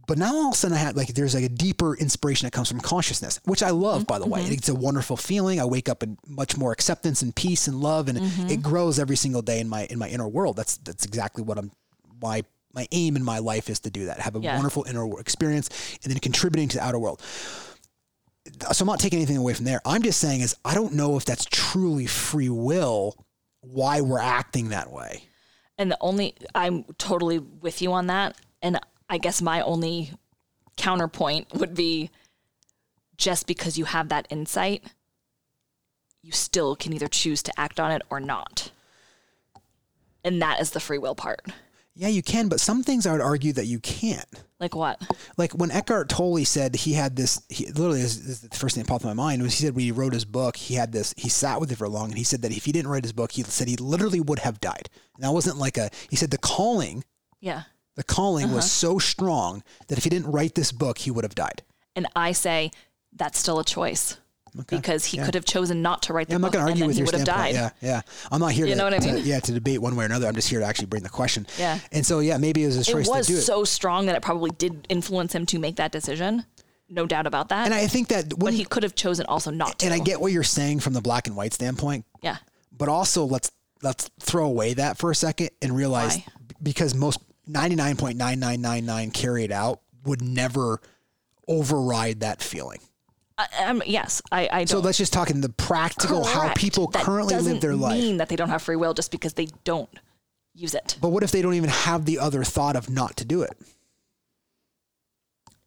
[0.08, 2.52] But now all of a sudden I have like there's like a deeper inspiration that
[2.52, 4.34] comes from consciousness, which I love by the mm-hmm.
[4.34, 4.42] way.
[4.42, 4.52] Mm-hmm.
[4.54, 5.60] It's a wonderful feeling.
[5.60, 8.48] I wake up in much more acceptance and peace and love and mm-hmm.
[8.48, 10.56] it grows every single day in my in my inner world.
[10.56, 11.70] That's that's exactly what I'm
[12.18, 12.42] why
[12.74, 14.18] my aim in my life is to do that.
[14.20, 14.54] Have a Yeah.
[14.54, 15.70] wonderful inner experience
[16.02, 17.22] and then contributing to the outer world
[18.72, 19.80] so I'm not taking anything away from there.
[19.84, 23.24] I'm just saying is I don't know if that's truly free will
[23.60, 25.24] why we're acting that way.
[25.78, 28.36] And the only I'm totally with you on that.
[28.62, 30.12] And I guess my only
[30.76, 32.10] counterpoint would be
[33.16, 34.82] just because you have that insight,
[36.22, 38.72] you still can either choose to act on it or not.
[40.24, 41.42] And that is the free will part.
[42.00, 44.24] Yeah, you can, but some things I would argue that you can't.
[44.58, 45.02] Like what?
[45.36, 48.82] Like when Eckhart Tolle said he had this, he, literally this is the first thing
[48.84, 50.92] that popped in my mind was he said when he wrote his book, he had
[50.92, 53.04] this, he sat with it for long and he said that if he didn't write
[53.04, 54.88] his book, he said he literally would have died.
[55.16, 57.04] And that wasn't like a, he said the calling,
[57.38, 57.64] Yeah.
[57.96, 58.54] the calling Uh-huh.
[58.56, 61.62] was so strong that if he didn't write this book, he would have died.
[61.94, 62.70] And I say
[63.12, 64.16] that's still a choice
[64.66, 65.24] because he Yeah.
[65.26, 66.80] could have chosen not to write the Yeah, I'm not book going to and argue
[66.82, 67.54] then with he your would have died.
[67.54, 68.00] Yeah, yeah.
[68.32, 69.24] I'm not here You to, know what I to- mean?
[69.24, 70.26] yeah, to debate one way or another.
[70.26, 71.46] I'm just here to actually bring the question.
[71.58, 71.78] Yeah.
[71.92, 73.42] And so, yeah, maybe it was his It choice was to do it.
[73.42, 76.44] so strong that it probably did influence him to make that decision.
[76.88, 77.66] No doubt about that.
[77.66, 79.86] and I think that when but he could have chosen also not to.
[79.86, 82.38] and I get what you're saying from the black and white standpoint, yeah.
[82.76, 86.24] but also let's let's throw away that for a second and realize Why?
[86.60, 90.80] because most 99.9999 carried out would never
[91.48, 92.80] override that feeling.
[93.60, 97.36] I'm, yes, I, I So let's just talk in the practical how people That currently
[97.36, 97.98] live their life.
[97.98, 99.90] mean that they don't have free will just because they don't
[100.54, 100.96] use it.
[101.00, 103.56] But what if they don't even have the other thought of not to do it?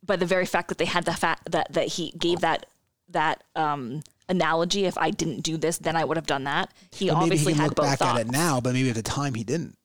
[0.06, 2.66] By the very fact that they had the fact that that he gave that
[3.10, 6.74] that um, analogy, if I didn't do this, then I would have done that.
[6.92, 8.20] He he obviously can had look both back thoughts.
[8.20, 9.78] at it now, but maybe at the time he didn't.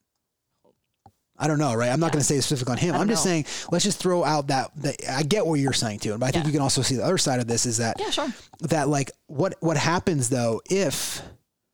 [1.38, 1.90] I don't know, right?
[1.90, 2.94] I'm not going to say specific on him.
[2.96, 3.31] I'm just know.
[3.31, 4.96] saying, let's just throw out that, that.
[5.09, 6.48] I get what you're saying too, but I think Yeah.
[6.48, 8.29] you can also see the other side of this is that Yeah, sure.
[8.62, 11.22] that like what what happens though if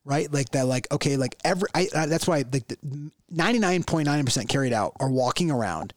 [0.04, 4.72] right like that like okay like every I, I that's why like the 99.9% carried
[4.72, 5.94] out are walking around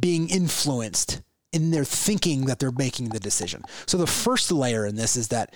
[0.00, 3.62] being influenced in their thinking that they're making the decision.
[3.86, 5.54] So the first layer in this is that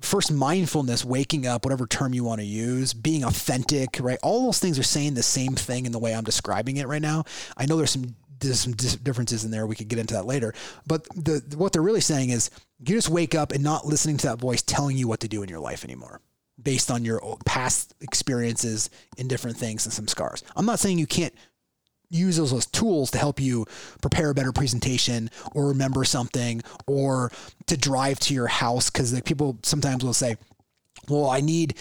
[0.00, 4.18] first mindfulness, waking up, whatever term you want to use, being authentic, right?
[4.22, 7.02] All those things are saying the same thing in the way I'm describing it right
[7.02, 7.24] now.
[7.56, 9.66] I know there's some there's some differences in there.
[9.66, 10.54] We could get into that later.
[10.86, 14.26] But the what they're really saying is you just wake up and not listening to
[14.28, 16.20] that voice telling you what to do in your life anymore
[16.62, 20.42] based on your past experiences in different things and samskaras.
[20.54, 21.34] I'm not saying you can't
[22.10, 23.66] use those as tools to help you
[24.00, 27.32] prepare a better presentation or remember something or
[27.66, 30.36] to drive to your house because like people sometimes will say
[31.08, 31.74] well i need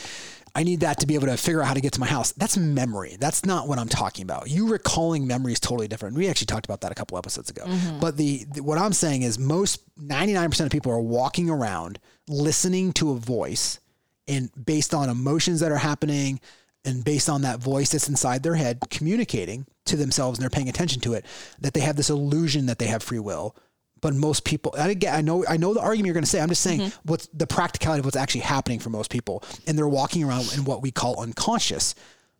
[0.56, 2.32] i need that to be able to figure out how to get to my house.
[2.32, 3.18] That's memory.
[3.20, 4.50] That's not what i'm talking about.
[4.50, 6.16] You recalling memory is totally different.
[6.16, 7.66] We actually talked about that a couple episodes ago.
[7.66, 8.00] Mm-hmm.
[8.00, 12.94] but the, the what i'm saying is most 99% of people are walking around listening
[12.94, 13.80] to a voice
[14.28, 16.40] and based on emotions that are happening
[16.86, 20.70] and based on that voice that's inside their head communicating to themselves and they're paying
[20.70, 21.26] attention to it,
[21.60, 23.56] that they have this illusion that they have free will.
[24.02, 26.40] But most people, I get, I know, I know the argument you're going to say.
[26.40, 27.10] I'm just saying mm-hmm.
[27.10, 30.64] what's the practicality of what's actually happening for most people, and they're walking around in
[30.66, 31.96] what we call unconscious,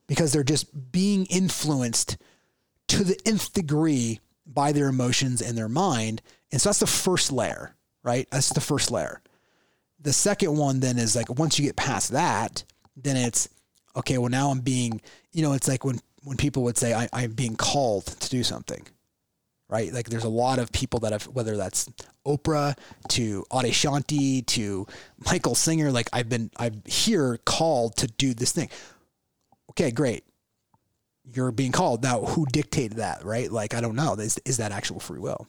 [0.06, 2.18] because they're just being influenced
[2.90, 6.22] to the nth degree by their emotions and their mind.
[6.52, 8.28] And so that's the first layer, right?
[8.30, 9.22] That's the first layer.
[10.00, 12.64] The second one then is like once you get past that,
[12.96, 13.50] then it's
[13.96, 14.18] okay.
[14.18, 17.34] Well, now I'm being, you know, it's like when when people would say I, I'm
[17.34, 18.86] being called to do something,
[19.70, 19.94] right?
[19.94, 21.90] Like there's a lot of people that have, whether that's
[22.26, 22.76] Oprah
[23.10, 24.88] to Adyashanti to
[25.24, 28.70] Michael Singer, like I've been, I'm here called to do this thing.
[29.72, 30.24] Okay, great.
[31.32, 32.02] You're being called.
[32.02, 33.52] Now, who dictated that, right?
[33.52, 34.14] Like, I don't know.
[34.14, 35.48] Is, is that actual free will?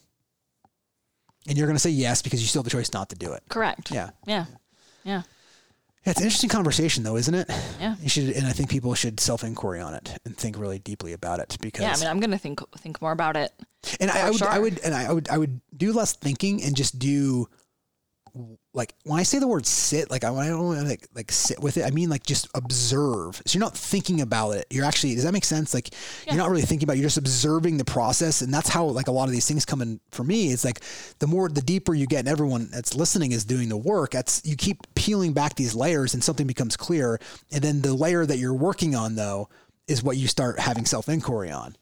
[1.48, 3.32] And you're going to say yes because you still have the choice not to do
[3.32, 3.42] it.
[3.48, 3.90] Correct.
[3.90, 4.10] Yeah.
[4.26, 4.46] Yeah.
[5.04, 5.22] Yeah.
[6.06, 7.50] Yeah, it's an interesting conversation, though, isn't it?
[7.80, 7.96] Yeah.
[8.00, 11.12] You should, and I think people should self inquiry on it and think really deeply
[11.12, 11.82] about it because.
[11.82, 13.52] Yeah, I mean, I'm going to think think more about it.
[13.98, 14.48] And I, I, would, sure.
[14.48, 17.48] I would, and I would, I would do less thinking and just do
[18.74, 21.32] like when I say the word sit, like I, I don't want to like, like
[21.32, 21.84] sit with it.
[21.84, 23.40] I mean like just observe.
[23.46, 24.66] So you're not thinking about it.
[24.70, 25.72] You're actually does that make sense?
[25.72, 25.90] Like
[26.26, 26.34] yeah.
[26.34, 26.94] you're not really thinking about.
[26.94, 27.00] It.
[27.00, 29.80] You're just observing the process, and that's how like a lot of these things come
[29.80, 30.52] in for me.
[30.52, 30.80] It's like
[31.18, 34.10] the more the deeper you get, and everyone that's listening is doing the work.
[34.10, 37.18] That's you keep peeling back these layers, and something becomes clear.
[37.52, 39.48] And then the layer that you're working on though
[39.88, 41.76] is what you start having self inquiry on.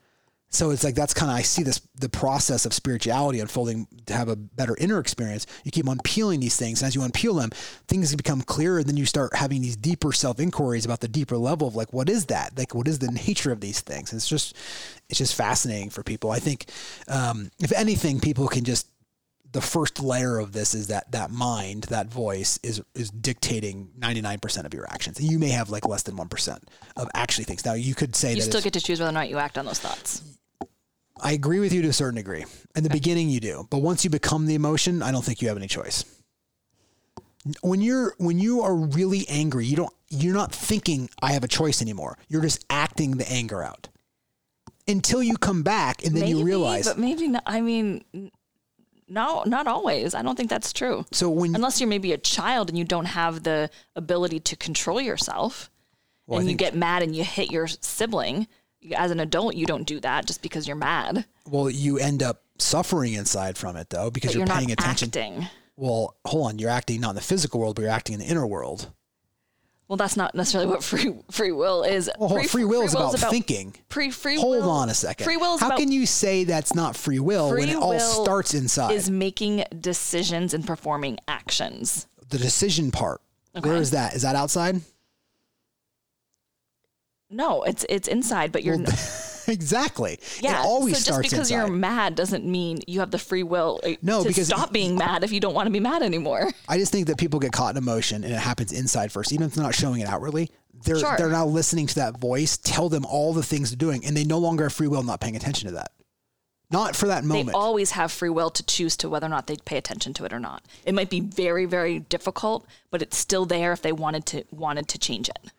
[0.54, 4.14] So it's like that's kind of I see this the process of spirituality unfolding to
[4.14, 5.46] have a better inner experience.
[5.64, 7.50] You keep on peeling these things, and as you unpeel them,
[7.88, 8.78] things become clearer.
[8.78, 11.92] And then you start having these deeper self inquiries about the deeper level of like
[11.92, 12.56] what is that?
[12.56, 14.12] Like what is the nature of these things?
[14.12, 14.56] And it's just
[15.08, 16.30] it's just fascinating for people.
[16.30, 16.66] I think
[17.08, 18.86] um, if anything, people can just
[19.54, 24.66] the first layer of this is that that mind, that voice is is dictating 99%
[24.66, 25.18] of your actions.
[25.18, 26.58] And you may have like less than 1%
[26.96, 27.64] of actually things.
[27.64, 29.64] Now you could say you still get to choose whether or not you act on
[29.64, 30.22] those thoughts.
[31.24, 32.44] I agree with you to a certain degree.
[32.76, 32.98] In the okay.
[32.98, 35.66] beginning, you do, but once you become the emotion, I don't think you have any
[35.66, 36.04] choice.
[37.62, 41.48] When you're when you are really angry, you don't you're not thinking I have a
[41.48, 42.18] choice anymore.
[42.28, 43.88] You're just acting the anger out
[44.87, 46.87] until you come back and then maybe, you realize.
[46.87, 47.42] But maybe not.
[47.46, 48.04] I mean,
[49.08, 50.14] no, not always.
[50.14, 51.04] I don't think that's true.
[51.10, 55.00] So when unless you're maybe a child and you don't have the ability to control
[55.00, 55.70] yourself,
[56.26, 58.46] well, and you get mad and you hit your sibling
[58.96, 61.24] as an adult, you don't do that just because you're mad.
[61.48, 65.08] Well, you end up suffering inside from it though because you're, you're, paying attention.
[65.08, 65.48] Acting.
[65.76, 66.58] Well, hold on.
[66.58, 68.92] You're acting not in the physical world, but you're acting in the inner world.
[69.88, 72.10] Well, that's not necessarily what free free will is.
[72.18, 73.74] Well, free, free will free is about, about, thinking.
[73.90, 74.36] Pre free.
[74.36, 74.42] Will.
[74.42, 75.24] Hold will, on a second.
[75.24, 75.58] Free will.
[75.58, 78.92] How about, can you say that's not free will free when it all starts inside?
[78.92, 82.06] Is making decisions and performing actions.
[82.30, 83.20] The decision part.
[83.56, 83.68] Okay.
[83.68, 84.14] Where is that?
[84.14, 84.80] Is that outside?
[87.30, 88.76] No, it's it's inside, but you're.
[88.76, 88.87] Well,
[89.48, 90.18] exactly.
[90.40, 90.60] Yeah.
[90.60, 91.54] It always so just because inside.
[91.54, 94.96] you're mad doesn't mean you have the free will uh, no, to because stop being
[94.96, 96.50] mad if you don't want to be mad anymore.
[96.68, 99.46] I just think that people get caught in emotion and it happens inside first, even
[99.46, 100.50] if they're not showing it outwardly.
[100.84, 101.16] They're sure.
[101.16, 104.24] they're now listening to that voice tell them all the things they're doing, and they
[104.24, 105.92] no longer have free will, not paying attention to that.
[106.70, 107.48] Not for that moment.
[107.48, 110.24] They always have free will to choose to whether or not they pay attention to
[110.24, 110.62] it or not.
[110.84, 114.88] It might be very, very difficult, but it's still there if they wanted to wanted
[114.88, 115.52] to change it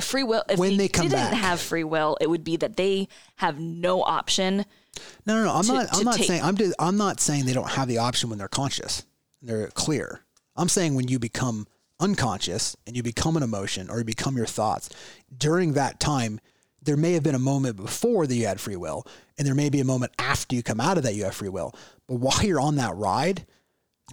[0.00, 0.44] free will.
[0.48, 1.32] If when they, they didn't back.
[1.34, 4.64] have free will, it would be that they have no option.
[5.26, 5.54] No, no, no.
[5.54, 5.88] I'm to, not.
[5.92, 6.26] I'm not take.
[6.26, 6.42] saying.
[6.42, 6.56] I'm.
[6.56, 9.04] Just, I'm not saying they don't have the option when they're conscious.
[9.42, 10.20] They're clear.
[10.56, 11.66] I'm saying when you become
[12.00, 14.88] unconscious and you become an emotion or you become your thoughts
[15.36, 16.40] during that time
[16.82, 19.06] there may have been a moment before that you had free will
[19.36, 21.50] and there may be a moment after you come out of that you have free
[21.50, 21.74] will
[22.08, 23.44] but while you're on that ride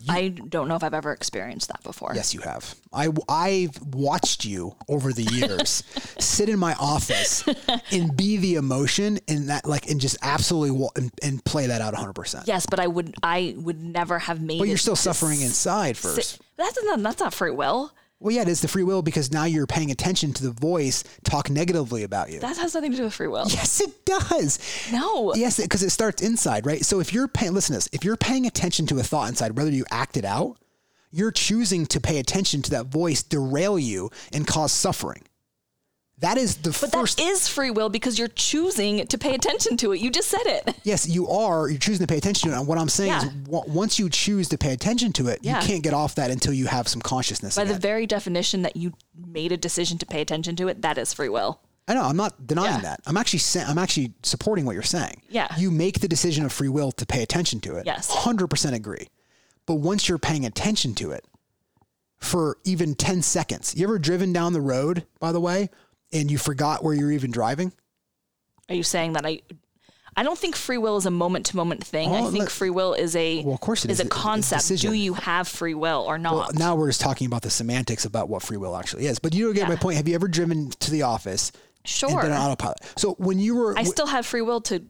[0.01, 2.12] you, I don't know if I've ever experienced that before.
[2.15, 2.75] Yes, you have.
[2.93, 5.83] I, I've watched you over the years
[6.19, 7.43] sit in my office
[7.91, 11.93] and be the emotion and that like and just absolutely and, and play that out
[11.93, 12.47] 100%.
[12.47, 16.32] Yes, but I would I would never have made But you're still suffering inside first.
[16.32, 17.91] Sit, That's not that's not free will.
[18.20, 21.03] Well, yeah, it is the free will because now you're paying attention to the voice
[21.24, 22.39] talk negatively about you.
[22.39, 23.45] That has nothing to do with free will.
[23.47, 24.59] yes, it does.
[24.91, 25.36] No.
[25.36, 26.84] Yes, because it starts inside, right?
[26.84, 29.55] So if you're paying, listen to this, if you're paying attention to a thought inside,
[29.55, 30.57] whether you act it out,
[31.11, 35.24] you're choosing to pay attention to that voice derail you and cause suffering.
[36.20, 37.18] That is the But first.
[37.18, 39.99] that is free will because you're choosing to pay attention to it.
[40.01, 40.76] You just said it.
[40.84, 41.70] yes, you are.
[41.70, 42.59] You're choosing to pay attention to it.
[42.59, 45.61] And what I'm saying is, w- once you choose to pay attention to it, Yeah.
[45.61, 47.55] you can't get off that until you have some consciousness.
[47.55, 50.97] By the very definition that you made a decision to pay attention to it, that
[50.97, 51.59] is free will.
[51.88, 52.01] I know.
[52.03, 52.82] I'm not denying Yeah.
[52.82, 53.01] that.
[53.05, 55.22] I'm actually sa- I'm actually supporting what you're saying.
[55.30, 55.47] Yeah.
[55.55, 57.86] You make the decision of free will to pay attention to it.
[57.86, 58.09] Yes.
[58.09, 59.07] 100% agree.
[59.68, 61.26] But once you're paying attention to it
[62.18, 65.70] for even 10 seconds, you ever driven down the road, by the way,
[66.14, 67.72] and you forgot where you're even driving?
[68.70, 69.41] Are you saying that I?
[70.16, 72.10] I don't think free will is a moment to moment thing.
[72.10, 74.05] Oh, I think let- free will is a Well, of course it is is.
[74.08, 74.68] a concept.
[74.82, 76.34] Do you have free will or not?
[76.36, 79.20] Well, now we're just talking about the semantics about what free will actually is.
[79.20, 79.97] But you don't get my point.
[79.97, 82.22] Have you ever driven to the office and sure.
[82.22, 82.80] been on autopilot?
[82.97, 84.84] So when you were, I still have free will to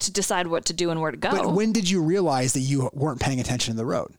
[0.00, 1.30] to decide what to do and where to go.
[1.30, 4.14] but when did you realize that you weren't paying attention to the road?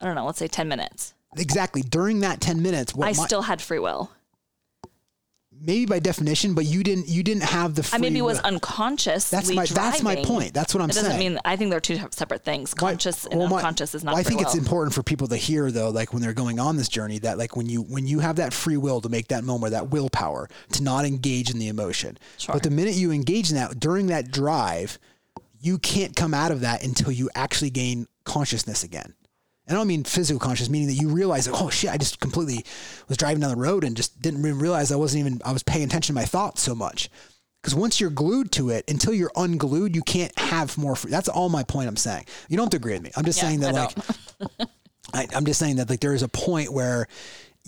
[0.00, 0.24] I don't know.
[0.24, 1.12] Let's say ten minutes.
[1.36, 1.82] Exactly.
[1.82, 4.10] During that 10 minutes, what I my- still had free will.
[5.60, 8.46] Maybe by definition, but you didn't you didn't have the free I maybe was will.
[8.46, 9.28] unconscious.
[9.30, 10.54] That's my that's my point.
[10.54, 12.74] That's what I'm It doesn't mean I think they're two separate things.
[12.76, 14.12] My- Conscious and well, my- unconscious is not.
[14.12, 16.76] well, I think it's important for people to hear though, like when they're going on
[16.76, 19.44] this journey, that like when you when you have that free will to make that
[19.44, 22.18] moment, that willpower to not engage in the emotion.
[22.38, 22.54] Sure.
[22.54, 24.98] But the minute you engage in that during that drive,
[25.60, 29.14] you can't come out of that until you actually gain consciousness again.
[29.66, 32.64] And I don't mean physical conscious, meaning that you realize, oh shit, I just completely
[33.08, 35.62] was driving down the road and just didn't even realize I wasn't even, I was
[35.62, 37.08] paying attention to my thoughts so much.
[37.62, 40.94] Because once you're glued to it, until you're unglued, you can't have more.
[40.94, 41.10] Free.
[41.10, 42.26] That's all my point I'm saying.
[42.50, 43.10] You don't have to agree with me.
[43.16, 44.68] I'm just Yeah, saying that, I like,
[45.14, 47.08] I, I'm just saying that, like, there is a point where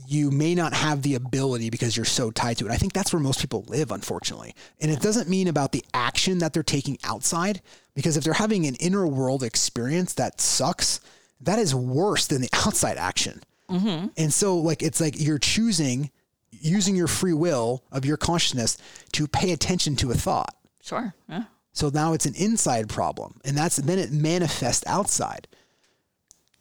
[0.06, 2.70] you may not have the ability because you're so tied to it.
[2.72, 4.54] I think that's where most people live, unfortunately.
[4.82, 7.62] And it doesn't mean about the action that they're taking outside,
[7.94, 11.00] because if they're having an inner world experience that sucks,
[11.40, 13.42] that is worse than the outside action.
[13.68, 16.10] And so, like, it's like you're choosing
[16.52, 18.78] using your free will of your consciousness
[19.12, 20.54] to pay attention to a thought.
[20.82, 21.14] Sure.
[21.28, 21.44] Yeah.
[21.72, 25.46] So now it's an inside problem, and that's then it manifests outside.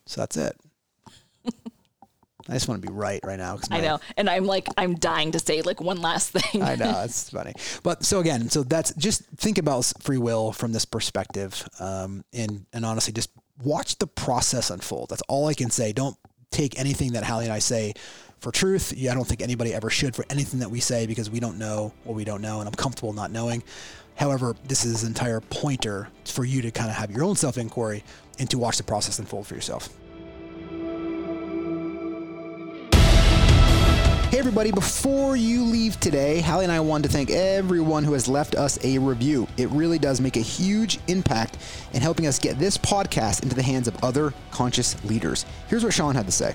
[0.06, 0.58] So that's it.
[2.50, 3.58] I just want to be right right now.
[3.72, 4.00] I know.
[4.18, 6.62] And I'm like, I'm dying to say like one last thing.
[6.62, 10.74] I know it's funny, but so again, so that's just think about free will from
[10.74, 13.30] this perspective, um, and and honestly, just
[13.64, 15.10] watch the process unfold.
[15.10, 15.94] That's all I can say.
[15.94, 16.18] Don't
[16.52, 17.94] take anything that Hallie and I say
[18.40, 18.94] for truth.
[18.98, 21.94] I don't think anybody ever should for anything that we say because we don't know
[22.04, 23.64] what we don't know, and I'm comfortable not knowing.
[24.16, 27.58] However, this is an entire pointer for you to kind of have your own self
[27.58, 28.04] inquiry
[28.40, 29.90] and to watch the process unfold for yourself.
[34.36, 38.28] Hey, everybody, before you leave today, Hallie and I wanted to thank everyone who has
[38.28, 39.48] left us a review.
[39.56, 41.58] It really does make a huge impact
[41.94, 45.46] in helping us get this podcast into the hands of other conscious leaders.
[45.70, 46.54] Here's what Sean had to say.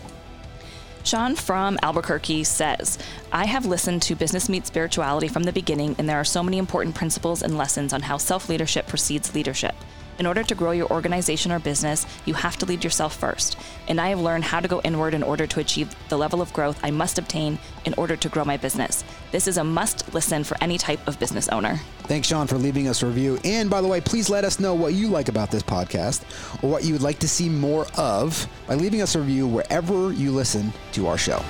[1.05, 2.99] Sean from Albuquerque says,
[3.33, 6.59] I have listened to Business Meets Spirituality from the beginning, and there are so many
[6.59, 9.75] important principles and lessons on how self leadership precedes leadership.
[10.21, 13.57] In order to grow your organization or business, you have to lead yourself first.
[13.89, 16.53] And I have learned how to go inward in order to achieve the level of
[16.53, 19.03] growth I must obtain in order to grow my business.
[19.33, 21.81] This is a must listen for any type of business owner.
[22.01, 23.39] Thanks, Sean, for leaving us a review.
[23.45, 26.21] And by the way, please let us know what you like about this podcast
[26.63, 30.13] or what you would like to see more of by leaving us a review wherever
[30.13, 31.43] you listen to our show.